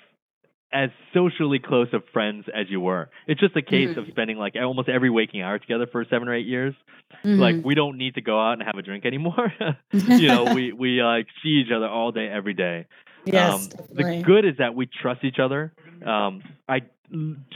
as 0.74 0.90
socially 1.14 1.60
close 1.60 1.88
of 1.94 2.04
friends 2.12 2.46
as 2.54 2.66
you 2.70 2.82
were. 2.82 3.10
It's 3.26 3.40
just 3.40 3.56
a 3.56 3.62
case 3.62 3.92
mm-hmm. 3.92 4.00
of 4.00 4.08
spending 4.10 4.38
like 4.38 4.56
almost 4.62 4.90
every 4.90 5.10
waking 5.10 5.42
hour 5.42 5.58
together 5.58 5.88
for 5.90 6.04
seven 6.10 6.28
or 6.28 6.36
eight 6.36 6.46
years. 6.46 6.76
Mm-hmm. 7.24 7.40
Like 7.40 7.56
we 7.64 7.74
don't 7.74 7.98
need 7.98 8.16
to 8.16 8.22
go 8.22 8.38
out 8.38 8.54
and 8.54 8.64
have 8.64 8.76
a 8.76 8.82
drink 8.82 9.06
anymore. 9.06 9.54
you 9.94 10.28
know, 10.28 10.54
we 10.54 10.74
we 10.74 11.02
like 11.02 11.28
see 11.42 11.64
each 11.66 11.72
other 11.74 11.88
all 11.88 12.12
day, 12.12 12.28
every 12.28 12.54
day. 12.54 12.86
Yes, 13.24 13.54
um, 13.54 13.86
the 13.94 14.24
good 14.26 14.46
is 14.46 14.58
that 14.60 14.76
we 14.76 14.88
trust 15.02 15.24
each 15.24 15.40
other. 15.40 15.74
Um, 16.06 16.44
I 16.68 16.82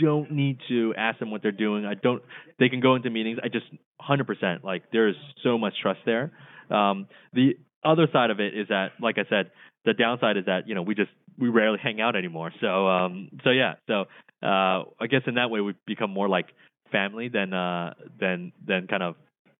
don't 0.01 0.31
need 0.31 0.59
to 0.69 0.93
ask 0.97 1.19
them 1.19 1.31
what 1.31 1.41
they're 1.41 1.51
doing. 1.51 1.85
I 1.85 1.95
don't. 1.95 2.23
They 2.59 2.69
can 2.69 2.79
go 2.79 2.95
into 2.95 3.09
meetings. 3.09 3.39
I 3.43 3.49
just 3.49 3.65
100% 4.01 4.63
like 4.63 4.83
there 4.93 5.09
is 5.09 5.15
so 5.43 5.57
much 5.57 5.73
trust 5.81 5.99
there. 6.05 6.31
Um, 6.69 7.07
the 7.33 7.57
other 7.83 8.07
side 8.13 8.29
of 8.29 8.39
it 8.39 8.57
is 8.57 8.67
that, 8.69 8.91
like 9.01 9.17
I 9.17 9.25
said, 9.29 9.51
the 9.85 9.93
downside 9.93 10.37
is 10.37 10.45
that 10.45 10.67
you 10.67 10.75
know 10.75 10.81
we 10.81 10.95
just 10.95 11.11
we 11.37 11.49
rarely 11.49 11.79
hang 11.81 12.01
out 12.01 12.15
anymore. 12.15 12.51
So 12.61 12.87
um 12.87 13.29
so 13.43 13.49
yeah, 13.49 13.75
so 13.87 14.05
uh 14.43 14.83
I 14.99 15.07
guess 15.09 15.21
in 15.27 15.35
that 15.35 15.49
way 15.49 15.61
we 15.61 15.73
become 15.85 16.11
more 16.11 16.29
like 16.29 16.47
family 16.91 17.29
than 17.29 17.53
uh 17.53 17.93
than 18.19 18.51
than 18.65 18.87
kind 18.87 19.03
of 19.03 19.15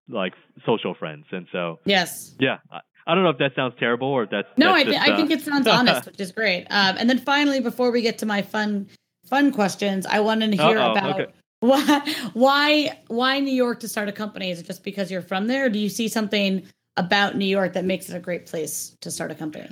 like 0.07 0.33
social 0.65 0.93
friends. 0.93 1.25
And 1.31 1.47
so 1.51 1.79
yes, 1.85 2.35
yeah. 2.39 2.57
I, 2.71 2.81
I 3.07 3.15
don't 3.15 3.23
know 3.23 3.31
if 3.31 3.39
that 3.39 3.55
sounds 3.55 3.73
terrible 3.79 4.07
or 4.07 4.23
if 4.23 4.29
that's 4.29 4.47
no. 4.57 4.73
That's 4.73 4.87
I, 4.87 4.91
just, 4.91 5.09
I 5.09 5.15
think 5.15 5.31
uh, 5.31 5.33
it 5.33 5.41
sounds 5.41 5.67
honest, 5.67 6.05
which 6.05 6.19
is 6.19 6.31
great. 6.31 6.67
Um, 6.69 6.97
and 6.97 7.09
then 7.09 7.17
finally, 7.17 7.59
before 7.59 7.91
we 7.91 8.01
get 8.01 8.19
to 8.19 8.25
my 8.25 8.41
fun 8.41 8.87
fun 9.25 9.51
questions, 9.51 10.05
I 10.05 10.19
wanted 10.19 10.51
to 10.51 10.57
hear 10.57 10.77
Uh-oh, 10.77 10.91
about 10.91 11.21
okay. 11.21 11.31
why 11.61 12.15
why 12.33 12.99
why 13.07 13.39
New 13.39 13.53
York 13.53 13.79
to 13.79 13.87
start 13.87 14.07
a 14.07 14.11
company. 14.11 14.51
Is 14.51 14.59
it 14.59 14.67
just 14.67 14.83
because 14.83 15.09
you're 15.09 15.21
from 15.21 15.47
there? 15.47 15.65
Or 15.65 15.69
do 15.69 15.79
you 15.79 15.89
see 15.89 16.07
something 16.07 16.67
about 16.97 17.37
New 17.37 17.45
York 17.45 17.73
that 17.73 17.85
makes 17.85 18.09
it 18.09 18.15
a 18.15 18.19
great 18.19 18.45
place 18.45 18.95
to 19.01 19.09
start 19.09 19.31
a 19.31 19.35
company? 19.35 19.69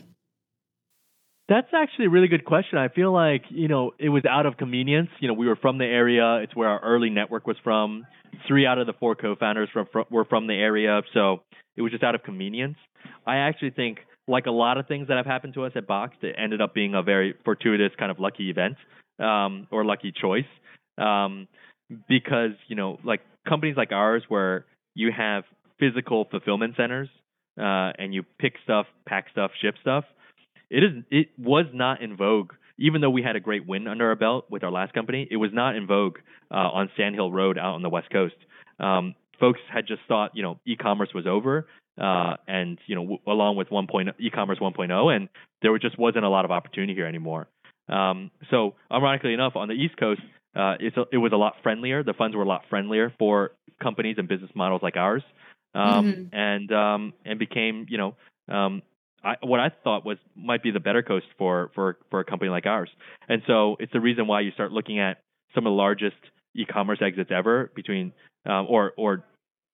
That's 1.50 1.68
actually 1.74 2.06
a 2.06 2.10
really 2.12 2.28
good 2.28 2.46
question. 2.46 2.78
I 2.78 2.90
feel 2.90 3.12
like, 3.12 3.44
you 3.50 3.68
know, 3.68 3.92
it 3.98 4.10
was 4.10 4.24
out 4.30 4.46
of 4.46 4.58
convenience. 4.58 5.10
You 5.20 5.28
know, 5.28 5.34
we 5.34 5.48
were 5.48 5.56
from 5.56 5.80
the 5.80 5.86
area. 5.86 6.36
It's 6.44 6.56
where 6.56 6.70
our 6.70 6.80
early 6.82 7.10
network 7.10 7.48
was 7.48 7.58
from. 7.64 8.06
Three 8.48 8.68
out 8.68 8.78
of 8.78 8.86
the 8.86 8.94
four 8.94 9.16
co-founders 9.16 9.70
from, 9.74 9.88
were 10.12 10.26
from 10.26 10.46
the 10.46 10.54
area. 10.54 11.02
So 11.12 11.42
It 11.76 11.82
was 11.82 11.92
just 11.92 12.04
out 12.04 12.14
of 12.14 12.24
convenience. 12.24 12.78
I 13.26 13.38
actually 13.38 13.72
think, 13.72 14.00
like 14.28 14.46
a 14.46 14.52
lot 14.52 14.78
of 14.78 14.88
things 14.88 15.08
that 15.08 15.18
have 15.18 15.26
happened 15.26 15.56
to 15.56 15.64
us 15.66 15.72
at 15.76 15.88
Boxed, 15.88 16.24
it 16.24 16.36
ended 16.38 16.62
up 16.62 16.76
being 16.76 16.94
a 16.94 17.02
very 17.02 17.34
fortuitous 17.44 17.92
kind 17.98 18.12
of 18.12 18.20
lucky 18.20 18.52
event 18.52 18.76
um, 19.18 19.66
or 19.72 19.84
lucky 19.84 20.12
choice. 20.12 20.46
Um, 20.98 21.48
because 22.08 22.52
you 22.68 22.76
know, 22.76 23.00
like 23.04 23.22
companies 23.48 23.76
like 23.76 23.92
ours, 23.92 24.22
where 24.28 24.66
you 24.94 25.12
have 25.16 25.46
physical 25.80 26.28
fulfillment 26.30 26.76
centers 26.78 27.10
uh, 27.58 27.94
and 27.98 28.14
you 28.14 28.24
pick 28.38 28.54
stuff, 28.64 28.86
pack 29.08 29.28
stuff, 29.32 29.52
ship 29.60 29.76
stuff. 29.82 30.04
It 30.70 30.84
is. 30.84 31.04
It 31.10 31.30
was 31.38 31.66
not 31.74 32.02
in 32.02 32.16
vogue 32.16 32.54
even 32.80 33.02
though 33.02 33.10
we 33.10 33.22
had 33.22 33.36
a 33.36 33.40
great 33.40 33.68
win 33.68 33.88
under 33.88 34.08
our 34.08 34.16
belt 34.16 34.46
with 34.50 34.64
our 34.64 34.72
last 34.72 34.94
company, 34.94 35.28
it 35.30 35.38
was 35.38 35.52
not 35.54 35.76
in 35.76 35.86
vogue 35.86 36.18
uh, 36.50 36.56
on 36.56 36.90
Sandhill 36.98 37.32
Road 37.32 37.58
out 37.58 37.76
on 37.76 37.82
the 37.82 37.90
West 37.90 38.10
Coast. 38.10 38.36
Um, 38.80 39.16
folks 39.40 39.60
had 39.72 39.86
just 39.86 40.02
thought, 40.08 40.32
you 40.34 40.42
know, 40.42 40.60
e-commerce 40.66 41.10
was 41.14 41.28
over, 41.28 41.68
uh, 42.02 42.38
and 42.48 42.80
you 42.88 42.96
know, 42.96 43.02
w- 43.02 43.20
along 43.28 43.58
with 43.58 43.70
1.0, 43.70 44.14
e-commerce 44.20 44.60
1.0, 44.60 45.16
and 45.16 45.28
there 45.62 45.78
just 45.78 46.00
wasn't 46.00 46.24
a 46.24 46.30
lot 46.30 46.46
of 46.46 46.52
opportunity 46.52 46.96
here 46.96 47.06
anymore. 47.06 47.48
Um, 47.90 48.32
so, 48.50 48.76
ironically 48.92 49.34
enough, 49.34 49.56
on 49.56 49.68
the 49.68 49.74
East 49.74 49.98
Coast, 49.98 50.22
uh, 50.56 50.76
a, 50.80 51.02
it 51.12 51.18
was 51.18 51.32
a 51.34 51.38
lot 51.38 51.56
friendlier. 51.62 52.04
The 52.04 52.14
funds 52.14 52.36
were 52.36 52.44
a 52.44 52.48
lot 52.48 52.62
friendlier 52.70 53.14
for 53.20 53.52
companies 53.82 54.16
and 54.18 54.28
business 54.28 54.52
models 54.56 54.82
like 54.82 54.96
ours, 54.96 55.24
um, 55.76 56.06
mm-hmm. 56.06 56.36
and 56.36 56.72
um, 56.72 57.14
and 57.26 57.40
became, 57.40 57.88
you 57.90 57.98
know, 57.98 58.16
um, 58.48 58.82
I, 59.24 59.36
what 59.42 59.60
I 59.60 59.72
thought 59.84 60.06
was 60.06 60.18
might 60.36 60.64
be 60.64 60.72
the 60.72 60.80
better 60.80 61.04
coast 61.04 61.26
for 61.38 61.72
for 61.76 61.98
for 62.10 62.20
a 62.20 62.26
company 62.26 62.50
like 62.50 62.66
ours. 62.66 62.90
And 63.28 63.42
so 63.48 63.76
it's 63.80 63.92
the 63.92 64.00
reason 64.00 64.28
why 64.28 64.42
you 64.42 64.52
start 64.52 64.72
looking 64.72 65.00
at 65.00 65.18
some 65.54 65.66
of 65.66 65.72
the 65.72 65.76
largest 65.76 66.18
e-commerce 66.56 67.00
exits 67.02 67.30
ever 67.34 67.72
between 67.76 68.14
um, 68.46 68.66
or 68.70 68.94
or 68.98 69.24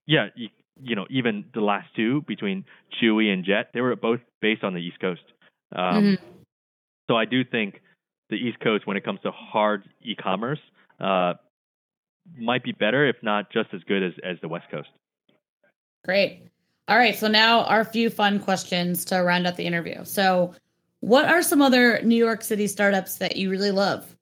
yeah 0.08 0.28
you, 0.36 0.50
you, 0.82 0.96
know 0.96 1.06
even 1.10 1.46
the 1.54 1.62
last 1.62 1.88
two 1.96 2.22
between 2.28 2.66
Chewy 3.02 3.32
and 3.32 3.46
Jet 3.46 3.70
they 3.74 3.82
were 3.82 3.96
both 3.96 4.20
based 4.42 4.64
on 4.64 4.74
the 4.74 4.80
East 4.80 5.00
Coast. 5.00 5.24
Um, 5.76 6.04
mm-hmm. 6.04 6.26
So 7.10 7.16
I 7.16 7.26
do 7.26 7.44
think 7.44 7.82
the 8.30 8.36
East 8.36 8.60
Coast 8.60 8.88
when 8.88 8.98
it 8.98 9.04
comes 9.04 9.20
to 9.22 9.32
hard 9.32 9.84
e-commerce 10.02 10.60
uh, 11.00 11.34
might 12.38 12.64
be 12.64 12.72
better 12.72 13.08
if 13.08 13.18
not 13.22 13.52
just 13.52 13.70
as 13.74 13.82
good 13.84 14.04
as 14.04 14.14
as 14.24 14.38
the 14.42 14.48
West 14.48 14.66
Coast. 14.72 14.90
Great. 16.04 16.48
All 16.88 16.98
right, 16.98 17.16
so 17.16 17.28
now 17.28 17.64
our 17.64 17.84
few 17.84 18.10
fun 18.10 18.40
questions 18.40 19.06
to 19.06 19.18
round 19.18 19.48
out 19.48 19.56
the 19.56 19.66
interview. 19.66 20.06
So, 20.06 20.54
what 21.00 21.26
are 21.26 21.42
some 21.42 21.62
other 21.62 22.00
New 22.04 22.16
York 22.16 22.44
City 22.44 22.68
startups 22.68 23.18
that 23.18 23.36
you 23.38 23.50
really 23.50 23.72
love? 23.72 24.16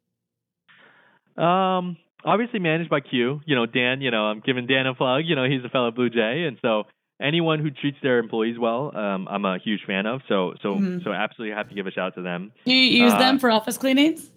Um, 1.38 1.98
obviously 2.24 2.60
managed 2.60 2.90
by 2.90 3.02
Q. 3.02 3.42
You 3.46 3.56
know, 3.56 3.66
Dan. 3.66 4.00
You 4.02 4.12
know, 4.12 4.26
I'm 4.26 4.40
giving 4.40 4.66
Dan 4.66 4.88
a 4.88 4.96
plug. 4.96 5.24
You 5.26 5.36
know, 5.36 5.44
he's 5.44 5.64
a 5.66 5.70
fellow 5.70 5.92
Blue 5.92 6.10
Jay, 6.10 6.46
and 6.48 6.58
so 6.62 6.84
anyone 7.22 7.60
who 7.60 7.70
treats 7.70 7.98
their 8.02 8.20
employees 8.20 8.58
well, 8.58 8.96
um, 8.96 9.28
I'm 9.30 9.44
a 9.46 9.58
huge 9.58 9.82
fan 9.86 10.06
of. 10.06 10.22
So, 10.28 10.54
so, 10.62 10.76
mm-hmm. 10.76 11.00
so 11.04 11.12
absolutely 11.12 11.56
have 11.56 11.70
to 11.70 11.76
give 11.76 11.88
a 11.88 11.92
shout 11.92 12.08
out 12.08 12.16
to 12.16 12.22
them. 12.22 12.52
Do 12.66 12.74
you 12.74 13.04
use 13.04 13.14
uh, 13.14 13.20
them 13.20 13.40
for 13.40 13.52
office 13.52 13.78
cleanings? 13.78 14.32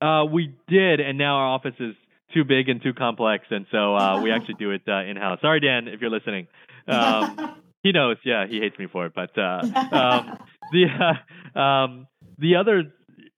Uh, 0.00 0.24
we 0.30 0.54
did, 0.68 1.00
and 1.00 1.18
now 1.18 1.36
our 1.36 1.48
office 1.48 1.74
is 1.80 1.94
too 2.32 2.44
big 2.44 2.68
and 2.68 2.82
too 2.82 2.92
complex, 2.94 3.46
and 3.50 3.66
so 3.70 3.96
uh, 3.96 4.22
we 4.22 4.30
actually 4.30 4.54
do 4.54 4.70
it 4.70 4.82
uh, 4.86 5.02
in 5.02 5.16
house. 5.16 5.40
Sorry, 5.40 5.60
Dan, 5.60 5.88
if 5.88 6.00
you're 6.00 6.10
listening. 6.10 6.46
Um, 6.88 7.56
he 7.82 7.92
knows. 7.92 8.16
Yeah, 8.24 8.46
he 8.48 8.58
hates 8.60 8.78
me 8.78 8.86
for 8.90 9.06
it. 9.06 9.12
But 9.14 9.36
uh, 9.38 9.60
um, 9.92 10.38
the 10.72 10.86
uh, 11.56 11.58
um, 11.58 12.06
the 12.38 12.56
other 12.56 12.92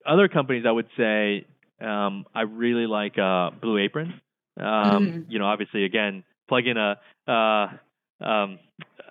other 0.06 0.28
companies, 0.28 0.64
I 0.66 0.72
would 0.72 0.88
say, 0.96 1.46
um, 1.80 2.24
I 2.34 2.42
really 2.42 2.86
like 2.86 3.18
uh, 3.18 3.50
Blue 3.60 3.78
Apron. 3.78 4.20
Um, 4.58 4.64
mm-hmm. 4.66 5.30
You 5.30 5.38
know, 5.38 5.46
obviously, 5.46 5.84
again, 5.84 6.24
plug 6.48 6.64
in 6.66 6.76
a 6.76 6.98
uh, 7.30 8.24
um, 8.24 8.58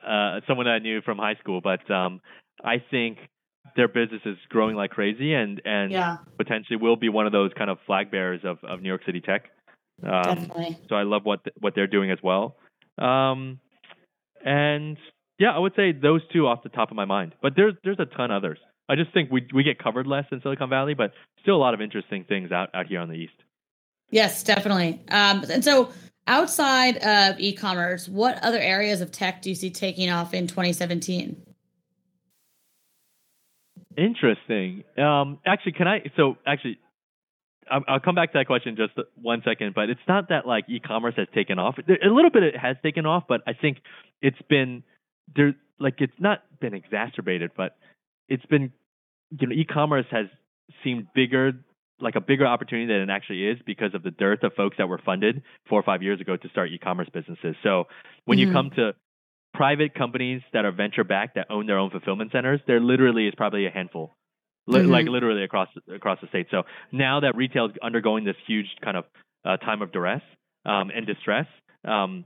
uh, 0.06 0.42
someone 0.48 0.68
I 0.68 0.80
knew 0.80 1.02
from 1.02 1.18
high 1.18 1.36
school, 1.36 1.62
but 1.62 1.90
um, 1.92 2.22
I 2.64 2.84
think 2.92 3.18
their 3.76 3.88
business 3.88 4.22
is 4.26 4.38
growing 4.50 4.76
like 4.76 4.92
crazy, 4.92 5.34
and 5.34 5.62
and 5.66 5.92
yeah. 5.92 6.18
potentially 6.38 6.78
will 6.78 6.96
be 6.96 7.10
one 7.10 7.26
of 7.26 7.32
those 7.32 7.52
kind 7.58 7.70
of 7.70 7.78
flag 7.86 8.12
bearers 8.12 8.42
of, 8.44 8.58
of 8.64 8.82
New 8.82 8.90
York 8.90 9.02
City 9.06 9.22
tech. 9.22 9.50
Um, 10.04 10.24
Definitely. 10.24 10.78
So 10.88 10.96
I 10.96 11.04
love 11.04 11.26
what 11.26 11.44
th- 11.44 11.56
what 11.60 11.76
they're 11.76 11.88
doing 11.88 12.12
as 12.12 12.20
well. 12.24 12.56
Um, 12.98 13.60
and 14.46 14.98
yeah, 15.40 15.52
I 15.52 15.60
would 15.60 15.74
say 15.76 15.92
those 15.92 16.22
two 16.32 16.48
off 16.48 16.64
the 16.64 16.70
top 16.70 16.92
of 16.92 16.98
my 16.98 17.06
mind. 17.06 17.34
But 17.42 17.54
there's 17.56 17.76
there's 17.84 18.00
a 18.00 18.06
ton 18.06 18.32
others. 18.32 18.60
I 18.90 18.96
just 18.96 19.14
think 19.14 19.32
we 19.32 19.48
we 19.54 19.64
get 19.64 19.80
covered 19.80 20.08
less 20.08 20.26
in 20.32 20.42
Silicon 20.42 20.70
Valley, 20.70 20.94
but 20.94 21.12
still 21.42 21.56
a 21.56 21.58
lot 21.58 21.74
of 21.74 21.82
interesting 21.82 22.26
things 22.26 22.52
out 22.52 22.70
out 22.74 22.88
here 22.88 23.00
on 23.00 23.08
the 23.08 23.16
east. 23.16 23.34
Yes, 24.12 24.44
definitely. 24.44 25.02
Um, 25.10 25.46
and 25.50 25.64
so 25.64 25.92
outside 26.28 26.98
of 26.98 27.40
e-commerce, 27.40 28.10
what 28.10 28.42
other 28.44 28.58
areas 28.58 29.02
of 29.02 29.12
tech 29.12 29.42
do 29.42 29.50
you 29.50 29.56
see 29.56 29.70
taking 29.70 30.10
off 30.10 30.34
in 30.34 30.48
2017? 30.48 31.42
Interesting. 33.98 34.84
Um, 34.98 35.40
actually, 35.46 35.74
can 35.74 35.88
I? 35.88 36.02
So 36.16 36.38
actually, 36.46 36.80
I'll 37.70 38.00
come 38.00 38.16
back 38.16 38.32
to 38.34 38.40
that 38.40 38.48
question 38.48 38.76
just 38.76 38.94
one 39.16 39.42
second, 39.46 39.74
but 39.74 39.90
it's 39.90 40.02
not 40.08 40.30
that 40.30 40.48
like 40.48 40.66
e-commerce 40.68 41.16
has 41.18 41.28
taken 41.34 41.60
off. 41.60 41.78
A 41.78 42.10
little 42.10 42.32
bit 42.32 42.44
it 42.44 42.58
has 42.58 42.78
taken 42.84 43.06
off, 43.06 43.24
but 43.28 43.42
I 43.48 43.54
think 43.54 43.78
it's 44.22 44.42
been 44.50 44.84
there. 45.36 45.56
Like 45.80 45.96
it's 46.00 46.14
not 46.20 46.40
been 46.60 46.74
exacerbated, 46.74 47.52
but 47.56 47.78
it's 48.28 48.46
been 48.46 48.72
you 49.40 49.48
know 49.48 49.54
e-commerce 49.54 50.06
has 50.12 50.26
seemed 50.84 51.08
bigger, 51.16 51.54
like 52.00 52.16
a 52.16 52.22
bigger 52.22 52.46
opportunity 52.46 52.88
than 52.88 53.02
it 53.02 53.10
actually 53.10 53.48
is 53.48 53.58
because 53.66 53.94
of 53.94 54.04
the 54.04 54.12
dearth 54.12 54.44
of 54.44 54.54
folks 54.54 54.78
that 54.78 54.90
were 54.90 55.00
funded 55.06 55.42
four 55.68 55.80
or 55.80 55.84
five 55.84 56.04
years 56.04 56.20
ago 56.20 56.36
to 56.36 56.50
start 56.50 56.70
e-commerce 56.72 57.08
businesses. 57.14 57.56
So 57.64 57.86
when 58.26 58.38
mm-hmm. 58.38 58.48
you 58.48 58.54
come 58.54 58.72
to 58.72 58.94
private 59.54 59.96
companies 59.96 60.42
that 60.54 60.66
are 60.66 60.72
venture 60.72 61.04
backed 61.04 61.36
that 61.36 61.48
own 61.50 61.66
their 61.66 61.80
own 61.80 61.90
fulfillment 61.90 62.32
centers, 62.32 62.60
there 62.68 62.80
literally 62.80 63.28
is 63.28 63.34
probably 63.36 63.66
a 63.66 63.72
handful 63.72 64.16
li- 64.68 64.80
mm-hmm. 64.82 64.92
like 64.92 65.06
literally 65.08 65.44
across 65.44 65.70
across 65.94 66.20
the 66.22 66.28
state. 66.28 66.48
So 66.52 66.64
now 66.92 67.22
that 67.22 67.36
retail 67.36 67.68
is 67.68 67.72
undergoing 67.82 68.26
this 68.26 68.36
huge 68.48 68.68
kind 68.84 68.98
of 68.98 69.06
uh, 69.46 69.58
time 69.58 69.82
of 69.82 69.92
duress 69.92 70.22
um, 70.66 70.92
and 70.96 71.06
distress, 71.06 71.48
um, 71.86 72.26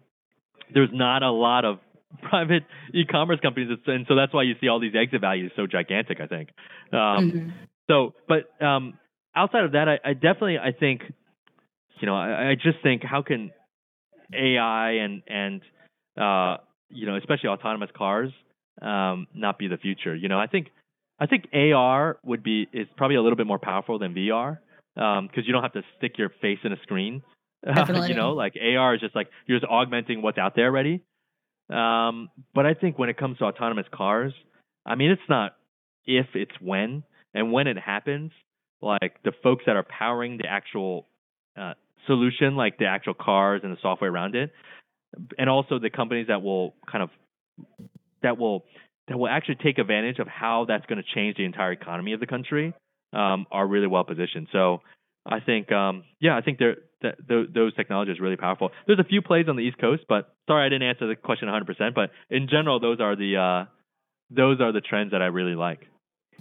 there's 0.74 0.90
not 0.92 1.24
a 1.24 1.32
lot 1.32 1.66
of 1.66 1.80
private 2.22 2.64
e-commerce 2.94 3.40
companies, 3.42 3.70
and 3.88 4.06
so 4.08 4.16
that's 4.16 4.34
why 4.34 4.44
you 4.44 4.56
see 4.62 4.68
all 4.68 4.80
these 4.80 4.94
exit 4.96 5.22
values 5.22 5.52
so 5.56 5.68
gigantic. 5.68 6.20
I 6.20 6.28
think. 6.28 6.50
Um, 6.92 7.00
mm-hmm. 7.00 7.50
So, 7.90 8.14
but 8.28 8.66
um, 8.66 8.98
outside 9.36 9.66
of 9.66 9.74
that, 9.74 9.90
I, 9.90 10.10
I, 10.10 10.14
definitely 10.14 10.58
I 10.58 10.72
think, 10.72 11.02
you 12.00 12.06
know, 12.06 12.16
I, 12.16 12.52
I, 12.52 12.56
just 12.56 12.78
think 12.82 13.04
how 13.04 13.22
can 13.24 13.52
AI 14.34 14.92
and 14.92 15.22
and 15.28 15.62
uh, 16.18 16.58
you 16.90 17.08
know, 17.08 17.18
especially 17.18 17.50
autonomous 17.50 17.90
cars, 17.96 18.32
um, 18.82 19.28
not 19.34 19.58
be 19.58 19.68
the 19.68 19.78
future. 19.78 20.16
You 20.16 20.30
know, 20.30 20.40
I 20.40 20.48
think 20.48 20.68
I 21.20 21.26
think 21.26 21.46
AR 21.54 22.18
would 22.24 22.44
be 22.44 22.68
is 22.74 22.88
probably 22.98 23.16
a 23.16 23.22
little 23.22 23.38
bit 23.38 23.48
more 23.48 23.60
powerful 23.60 24.00
than 24.00 24.14
VR 24.14 24.58
because 24.96 25.20
um, 25.20 25.30
you 25.36 25.54
don't 25.54 25.64
have 25.64 25.74
to 25.74 25.84
stick 25.98 26.18
your 26.18 26.30
face 26.42 26.60
in 26.64 26.74
a 26.74 26.78
screen. 26.84 27.24
you 27.66 28.16
know, 28.16 28.34
like 28.34 28.54
AR 28.62 28.96
is 28.96 29.02
just 29.02 29.16
like 29.16 29.30
you're 29.48 29.60
just 29.60 29.70
augmenting 29.70 30.22
what's 30.22 30.38
out 30.38 30.56
there 30.56 30.66
already. 30.66 31.02
Um, 31.70 32.30
but 32.54 32.66
I 32.66 32.74
think 32.74 33.00
when 33.00 33.10
it 33.10 33.18
comes 33.18 33.38
to 33.38 33.46
autonomous 33.46 33.86
cars, 33.94 34.34
I 34.86 34.96
mean, 34.96 35.12
it's 35.12 35.22
not 35.30 35.56
if, 36.06 36.28
it's 36.34 36.52
when. 36.60 37.04
And 37.34 37.52
when 37.52 37.68
it 37.68 37.78
happens, 37.78 38.32
like 38.82 39.16
the 39.24 39.32
folks 39.42 39.64
that 39.66 39.76
are 39.76 39.84
powering 39.84 40.38
the 40.38 40.48
actual 40.48 41.08
uh, 41.58 41.74
solution, 42.06 42.56
like 42.56 42.78
the 42.78 42.86
actual 42.86 43.14
cars 43.14 43.62
and 43.64 43.72
the 43.72 43.78
software 43.82 44.12
around 44.12 44.36
it, 44.36 44.52
and 45.38 45.50
also 45.50 45.80
the 45.80 45.90
companies 45.90 46.28
that 46.28 46.42
will 46.42 46.76
kind 46.92 47.04
of 47.04 47.10
that 48.22 48.38
will 48.38 48.66
that 49.08 49.18
will 49.18 49.28
actually 49.28 49.56
take 49.56 49.78
advantage 49.78 50.20
of 50.20 50.28
how 50.28 50.66
that's 50.68 50.86
going 50.86 51.02
to 51.02 51.16
change 51.16 51.38
the 51.38 51.46
entire 51.46 51.72
economy 51.72 52.14
of 52.14 52.20
the 52.20 52.28
country 52.28 52.74
um, 53.14 53.46
are 53.52 53.68
really 53.68 53.88
well 53.88 54.04
positioned. 54.04 54.48
So 54.52 54.82
I 55.26 55.40
think, 55.40 55.72
um, 55.72 56.04
yeah, 56.20 56.38
I 56.38 56.42
think 56.42 56.60
they're, 56.60 56.78
that, 57.02 57.16
those 57.28 57.76
technologies 57.76 58.20
are 58.20 58.24
really 58.24 58.38
powerful. 58.38 58.72
There's 58.88 59.00
a 59.00 59.04
few 59.04 59.22
plays 59.22 59.48
on 59.50 59.56
the 59.56 59.62
East 59.62 59.78
Coast, 59.78 60.04
but 60.08 60.34
sorry 60.48 60.66
I 60.66 60.70
didn't 60.70 60.88
answer 60.88 61.08
the 61.08 61.16
question 61.16 61.48
100%. 61.48 61.94
But 61.94 62.12
in 62.30 62.48
general, 62.50 62.80
those 62.80 63.00
are 63.00 63.16
the 63.16 63.38
uh, 63.38 63.70
those 64.30 64.62
are 64.62 64.72
the 64.72 64.82
trends 64.82 65.12
that 65.12 65.22
I 65.22 65.28
really 65.28 65.56
like. 65.56 65.82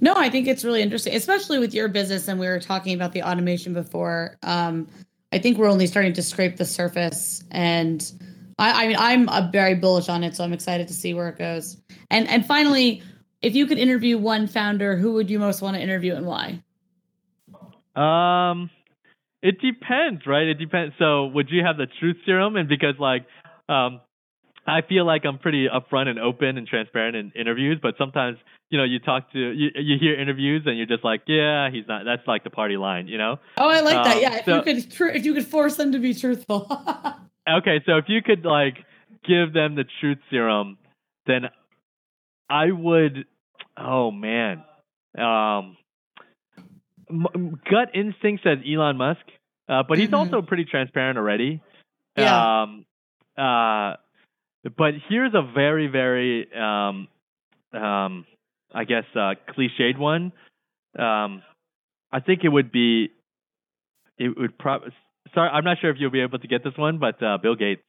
No, 0.01 0.15
I 0.17 0.31
think 0.31 0.47
it's 0.49 0.65
really 0.65 0.83
interesting, 0.83 1.15
especially 1.15 1.59
with 1.59 1.75
your 1.75 1.89
business. 1.89 2.29
And 2.29 2.41
we 2.41 2.47
were 2.47 2.61
talking 2.61 2.95
about 2.95 3.13
the 3.13 3.23
automation 3.23 3.75
before. 3.75 4.39
Um, 4.43 4.89
I 5.33 5.39
think 5.39 5.59
we're 5.59 5.69
only 5.69 5.87
starting 5.87 6.13
to 6.15 6.23
scrape 6.23 6.57
the 6.57 6.65
surface, 6.65 7.43
and 7.51 8.13
I, 8.59 8.85
I 8.85 8.89
mean, 8.89 8.97
I'm 8.99 9.29
a 9.29 9.49
very 9.53 9.75
bullish 9.75 10.09
on 10.09 10.25
it, 10.25 10.37
so 10.37 10.45
I'm 10.45 10.53
excited 10.53 10.89
to 10.89 10.95
see 10.95 11.15
where 11.15 11.29
it 11.29 11.39
goes. 11.39 11.81
And 12.11 12.29
and 12.29 12.45
finally, 12.45 13.03
if 13.41 13.55
you 13.55 13.67
could 13.67 13.79
interview 13.79 14.19
one 14.19 14.47
founder, 14.47 14.97
who 14.97 15.13
would 15.15 15.31
you 15.31 15.39
most 15.39 15.63
want 15.63 15.77
to 15.77 15.83
interview 15.83 16.15
and 16.15 16.27
why? 16.27 16.63
Um, 17.95 18.71
it 19.43 19.61
depends, 19.61 20.27
right? 20.27 20.47
It 20.47 20.55
depends. 20.55 20.95
So, 20.99 21.27
would 21.27 21.49
you 21.51 21.65
have 21.65 21.77
the 21.77 21.87
truth 22.01 22.17
serum? 22.25 22.57
And 22.57 22.69
because 22.69 22.95
like, 22.99 23.27
um, 23.69 24.01
I 24.67 24.83
feel 24.89 25.05
like 25.05 25.25
I'm 25.25 25.39
pretty 25.39 25.67
upfront 25.69 26.07
and 26.07 26.19
open 26.19 26.57
and 26.57 26.67
transparent 26.67 27.17
in 27.17 27.33
interviews, 27.35 27.79
but 27.83 27.95
sometimes 27.99 28.39
you 28.71 28.79
know 28.79 28.85
you 28.85 29.01
talk 29.01 29.33
to 29.33 29.39
you, 29.39 29.71
you 29.75 29.99
hear 30.01 30.19
interviews 30.19 30.63
and 30.67 30.77
you're 30.77 30.87
just 30.87 31.05
like, 31.05 31.23
yeah, 31.27 31.69
he's 31.71 31.85
not. 31.89 32.05
That's 32.05 32.27
like 32.29 32.45
the 32.45 32.51
party 32.51 32.77
line, 32.77 33.09
you 33.09 33.19
know? 33.19 33.39
Oh, 33.57 33.69
I 33.69 33.81
like 33.81 33.97
um, 33.97 34.05
that. 34.05 34.21
Yeah, 34.23 34.37
if 34.37 34.45
so, 34.45 34.57
you 34.57 34.63
could 34.63 34.91
tr- 34.93 35.09
if 35.09 35.25
you 35.25 35.35
could 35.35 35.47
force 35.47 35.77
them 35.77 35.93
to 35.93 35.99
be 35.99 36.15
truthful. 36.15 36.71
okay, 37.49 37.83
so 37.87 37.97
if 37.97 38.05
you 38.09 38.23
could 38.23 38.45
like 38.45 38.77
give 39.27 39.53
them 39.53 39.75
the 39.75 39.85
truth 40.01 40.19
serum, 40.31 40.79
then 41.27 41.43
I 42.49 42.71
would. 42.71 43.27
Oh 43.77 44.11
man. 44.11 44.65
Um, 45.17 45.77
gut 47.71 47.91
instinct 47.95 48.43
says 48.45 48.59
Elon 48.67 48.97
Musk, 48.97 49.21
uh, 49.69 49.83
but 49.89 49.99
he's 49.99 50.09
mm-hmm. 50.09 50.35
also 50.35 50.43
pretty 50.43 50.65
transparent 50.65 51.19
already. 51.19 51.61
Yeah. 52.17 52.63
Um, 52.63 52.85
uh, 53.37 53.97
but 54.77 54.95
here's 55.09 55.35
a 55.35 55.43
very, 55.43 55.89
very, 55.89 56.49
um, 56.53 57.09
um, 57.73 58.27
I 58.73 58.85
guess, 58.85 59.05
uh, 59.15 59.35
cliched 59.51 59.99
one. 59.99 60.33
Um, 60.99 61.43
I 62.13 62.21
think 62.21 62.45
it 62.45 62.49
would 62.49 62.71
be, 62.71 63.11
it 64.19 64.37
would 64.39 64.59
probably. 64.59 64.93
Sorry, 65.35 65.49
I'm 65.49 65.65
not 65.65 65.79
sure 65.81 65.91
if 65.91 65.97
you'll 65.99 66.11
be 66.11 66.21
able 66.21 66.39
to 66.39 66.49
get 66.49 66.63
this 66.63 66.77
one, 66.77 66.99
but 66.99 67.23
uh, 67.23 67.39
Bill 67.39 67.55
Gates. 67.55 67.83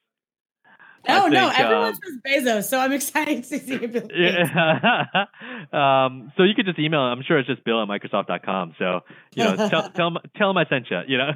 Oh 1.08 1.28
no, 1.28 1.52
everyone 1.54 1.88
um, 1.88 1.96
says 1.96 2.44
Bezos, 2.46 2.64
so 2.70 2.80
I'm 2.80 2.94
excited 2.94 3.44
to 3.44 3.60
see 3.60 3.78
Bill 3.78 4.08
Gates. 4.08 4.14
Yeah. 4.16 5.26
um, 5.74 6.32
so 6.38 6.44
you 6.44 6.56
could 6.56 6.66
just 6.66 6.80
email. 6.80 7.02
I'm 7.02 7.24
sure 7.24 7.38
it's 7.40 7.48
just 7.48 7.66
Bill 7.66 7.82
at 7.82 7.90
Microsoft.com. 7.90 8.76
So 8.80 9.02
you 9.36 9.44
know, 9.44 9.56
tell 9.70 9.90
tell 9.90 10.08
him 10.08 10.18
tell 10.38 10.52
him 10.52 10.58
I 10.58 10.66
sent 10.70 10.88
you. 10.90 11.02
You 11.08 11.18
know. 11.18 11.32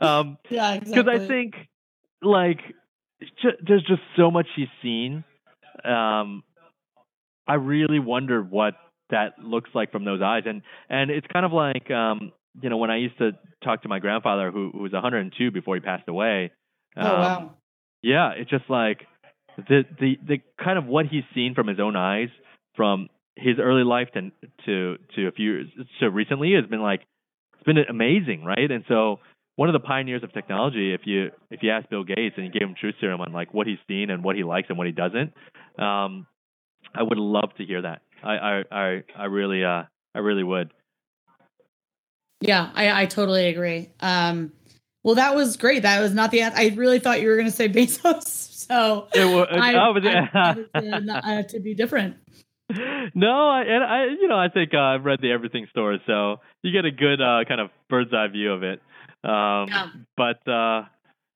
um, 0.06 0.38
yeah, 0.50 0.74
exactly. 0.74 1.02
Because 1.02 1.20
I 1.20 1.26
think 1.26 1.54
like 2.20 2.60
there's 3.66 3.84
just 3.86 4.02
so 4.16 4.30
much 4.30 4.46
he's 4.54 4.68
seen. 4.82 5.24
Um, 5.82 6.42
I 7.48 7.54
really 7.54 7.98
wonder 8.00 8.42
what 8.42 8.74
that 9.08 9.38
looks 9.38 9.70
like 9.74 9.90
from 9.90 10.04
those 10.04 10.20
eyes, 10.22 10.42
and 10.44 10.60
and 10.90 11.10
it's 11.10 11.26
kind 11.32 11.46
of 11.46 11.52
like 11.52 11.90
um, 11.90 12.32
you 12.62 12.70
know 12.70 12.76
when 12.76 12.90
I 12.90 12.96
used 12.96 13.18
to 13.18 13.32
talk 13.64 13.82
to 13.82 13.88
my 13.88 13.98
grandfather 13.98 14.50
who, 14.50 14.70
who 14.72 14.80
was 14.80 14.92
102 14.92 15.50
before 15.50 15.74
he 15.74 15.80
passed 15.80 16.08
away. 16.08 16.52
Um, 16.96 17.06
oh 17.06 17.20
wow 17.20 17.50
yeah, 18.06 18.32
it's 18.36 18.50
just 18.50 18.68
like 18.68 19.06
the 19.56 19.82
the 19.98 20.16
the 20.26 20.38
kind 20.62 20.78
of 20.78 20.86
what 20.86 21.06
he's 21.06 21.24
seen 21.34 21.54
from 21.54 21.66
his 21.66 21.80
own 21.80 21.96
eyes 21.96 22.28
from 22.76 23.08
his 23.36 23.56
early 23.60 23.84
life 23.84 24.08
to 24.14 24.30
to 24.64 24.96
to 25.14 25.26
a 25.26 25.32
few 25.32 25.52
years 25.52 25.66
so 25.98 26.06
recently 26.06 26.52
has 26.52 26.66
been 26.66 26.82
like 26.82 27.00
it's 27.54 27.64
been 27.64 27.78
amazing, 27.78 28.44
right? 28.44 28.70
And 28.70 28.84
so 28.86 29.18
one 29.56 29.68
of 29.68 29.72
the 29.72 29.80
pioneers 29.80 30.22
of 30.22 30.32
technology, 30.32 30.94
if 30.94 31.00
you 31.04 31.30
if 31.50 31.62
you 31.62 31.70
ask 31.70 31.88
Bill 31.88 32.04
Gates 32.04 32.34
and 32.36 32.46
you 32.46 32.52
gave 32.52 32.62
him 32.62 32.74
truth 32.78 32.94
serum 33.00 33.20
on 33.20 33.32
like 33.32 33.52
what 33.52 33.66
he's 33.66 33.78
seen 33.88 34.10
and 34.10 34.22
what 34.22 34.36
he 34.36 34.44
likes 34.44 34.68
and 34.68 34.78
what 34.78 34.86
he 34.86 34.92
doesn't, 34.92 35.32
um, 35.78 36.26
I 36.94 37.02
would 37.02 37.18
love 37.18 37.50
to 37.58 37.64
hear 37.64 37.82
that. 37.82 38.02
I 38.22 38.36
I 38.36 38.62
I, 38.70 39.02
I 39.18 39.24
really 39.24 39.64
uh 39.64 39.82
I 40.14 40.18
really 40.18 40.44
would. 40.44 40.70
Yeah, 42.40 42.70
I 42.74 43.02
I 43.02 43.06
totally 43.06 43.46
agree. 43.48 43.90
Um, 44.00 44.52
well, 45.02 45.14
that 45.14 45.34
was 45.34 45.56
great. 45.56 45.82
That 45.82 46.00
was 46.00 46.14
not 46.14 46.30
the. 46.30 46.42
I 46.42 46.72
really 46.74 46.98
thought 46.98 47.20
you 47.20 47.28
were 47.28 47.36
going 47.36 47.46
to 47.46 47.52
say 47.52 47.68
Bezos. 47.70 48.46
So 48.66 49.06
it 49.14 49.24
was, 49.24 49.46
I, 49.52 49.74
oh, 49.74 49.94
I, 50.74 51.20
I, 51.22 51.38
uh, 51.38 51.42
to 51.44 51.60
be 51.60 51.74
different. 51.74 52.16
No, 53.14 53.48
I, 53.48 53.62
and 53.62 53.84
I, 53.84 54.04
you 54.20 54.26
know, 54.26 54.36
I 54.36 54.48
think 54.48 54.74
uh, 54.74 54.78
I've 54.78 55.04
read 55.04 55.20
the 55.22 55.30
Everything 55.30 55.68
Store, 55.70 55.98
so 56.04 56.40
you 56.62 56.72
get 56.72 56.84
a 56.84 56.90
good 56.90 57.22
uh, 57.22 57.44
kind 57.46 57.60
of 57.60 57.70
bird's 57.88 58.12
eye 58.12 58.26
view 58.26 58.52
of 58.52 58.64
it. 58.64 58.80
Um, 59.22 59.68
yeah. 59.68 59.86
But, 60.16 60.50
uh, 60.50 60.82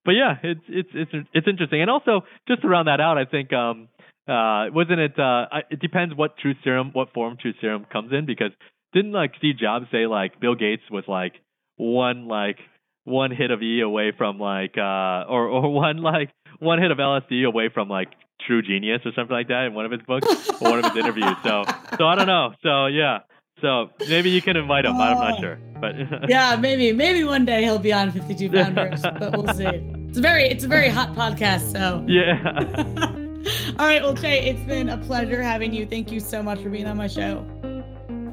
but 0.04 0.12
yeah, 0.12 0.34
it's 0.42 0.60
it's 0.68 0.90
it's 0.92 1.28
it's 1.32 1.46
interesting, 1.46 1.82
and 1.82 1.88
also 1.88 2.22
just 2.48 2.62
to 2.62 2.68
round 2.68 2.88
that 2.88 3.00
out, 3.00 3.16
I 3.16 3.26
think 3.26 3.52
um, 3.52 3.88
uh, 4.28 4.66
wasn't 4.74 5.00
it? 5.00 5.18
Uh, 5.18 5.46
it 5.70 5.80
depends 5.80 6.14
what 6.14 6.36
True 6.38 6.54
serum, 6.64 6.90
what 6.94 7.12
form 7.12 7.36
True 7.40 7.54
serum 7.60 7.86
comes 7.92 8.12
in, 8.12 8.26
because 8.26 8.50
didn't 8.92 9.12
like 9.12 9.32
Steve 9.38 9.58
Jobs 9.58 9.86
say 9.92 10.06
like 10.06 10.40
Bill 10.40 10.54
Gates 10.54 10.82
was 10.90 11.04
like 11.06 11.34
one 11.76 12.28
like 12.28 12.58
one 13.04 13.30
hit 13.30 13.50
of 13.50 13.62
E 13.62 13.80
away 13.80 14.12
from 14.16 14.38
like 14.38 14.76
uh 14.76 15.24
or 15.28 15.46
or 15.48 15.72
one 15.72 15.98
like 15.98 16.30
one 16.58 16.80
hit 16.80 16.90
of 16.90 16.98
LSD 16.98 17.46
away 17.46 17.68
from 17.72 17.88
like 17.88 18.08
true 18.46 18.62
genius 18.62 19.00
or 19.04 19.12
something 19.14 19.34
like 19.34 19.48
that 19.48 19.64
in 19.66 19.74
one 19.74 19.84
of 19.84 19.92
his 19.92 20.00
books 20.02 20.26
or 20.60 20.70
one 20.70 20.78
of 20.78 20.92
his 20.92 20.96
interviews. 20.96 21.36
So 21.42 21.64
so 21.98 22.06
I 22.06 22.14
don't 22.14 22.26
know. 22.26 22.54
So 22.62 22.86
yeah. 22.86 23.20
So 23.60 23.90
maybe 24.08 24.30
you 24.30 24.40
can 24.40 24.56
invite 24.56 24.86
him. 24.86 24.94
I'm 24.94 25.18
not 25.18 25.38
sure, 25.38 25.58
but 25.80 25.94
yeah, 26.28 26.56
maybe 26.56 26.92
maybe 26.92 27.24
one 27.24 27.44
day 27.44 27.62
he'll 27.62 27.78
be 27.78 27.92
on 27.92 28.10
52 28.10 28.50
Founders, 28.52 29.02
but 29.02 29.36
we'll 29.36 29.54
see. 29.54 29.66
It's 29.66 30.18
a 30.18 30.22
very 30.22 30.44
it's 30.44 30.64
a 30.64 30.68
very 30.68 30.88
hot 30.88 31.14
podcast. 31.14 31.72
So 31.72 32.04
yeah. 32.08 33.16
All 33.78 33.86
right, 33.86 34.02
well, 34.02 34.12
Jay, 34.12 34.50
it's 34.50 34.62
been 34.64 34.90
a 34.90 34.98
pleasure 34.98 35.42
having 35.42 35.72
you. 35.72 35.86
Thank 35.86 36.12
you 36.12 36.20
so 36.20 36.42
much 36.42 36.62
for 36.62 36.68
being 36.68 36.86
on 36.86 36.98
my 36.98 37.06
show. 37.06 37.46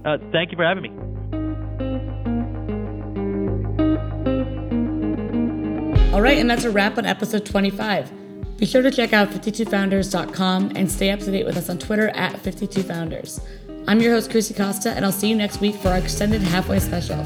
Uh, 0.08 0.18
thank 0.32 0.52
you 0.52 0.58
for 0.58 0.64
having 0.64 0.84
me. 0.84 0.90
All 6.14 6.22
right, 6.22 6.38
and 6.38 6.50
that's 6.50 6.64
a 6.64 6.72
wrap 6.72 6.98
on 6.98 7.06
episode 7.06 7.46
25. 7.46 8.58
Be 8.58 8.66
sure 8.66 8.82
to 8.82 8.90
check 8.90 9.12
out 9.12 9.30
52founders.com 9.30 10.72
and 10.76 10.90
stay 10.90 11.12
up 11.12 11.20
to 11.20 11.30
date 11.30 11.46
with 11.46 11.58
us 11.58 11.70
on 11.70 11.78
Twitter 11.78 12.08
at 12.10 12.34
52founders. 12.42 13.42
I'm 13.88 14.00
your 14.00 14.14
host, 14.14 14.32
Chrissy 14.32 14.54
Costa, 14.54 14.92
and 14.92 15.04
I'll 15.04 15.12
see 15.12 15.30
you 15.30 15.36
next 15.36 15.60
week 15.60 15.76
for 15.76 15.90
our 15.90 15.98
extended 15.98 16.42
halfway 16.42 16.80
special. 16.80 17.24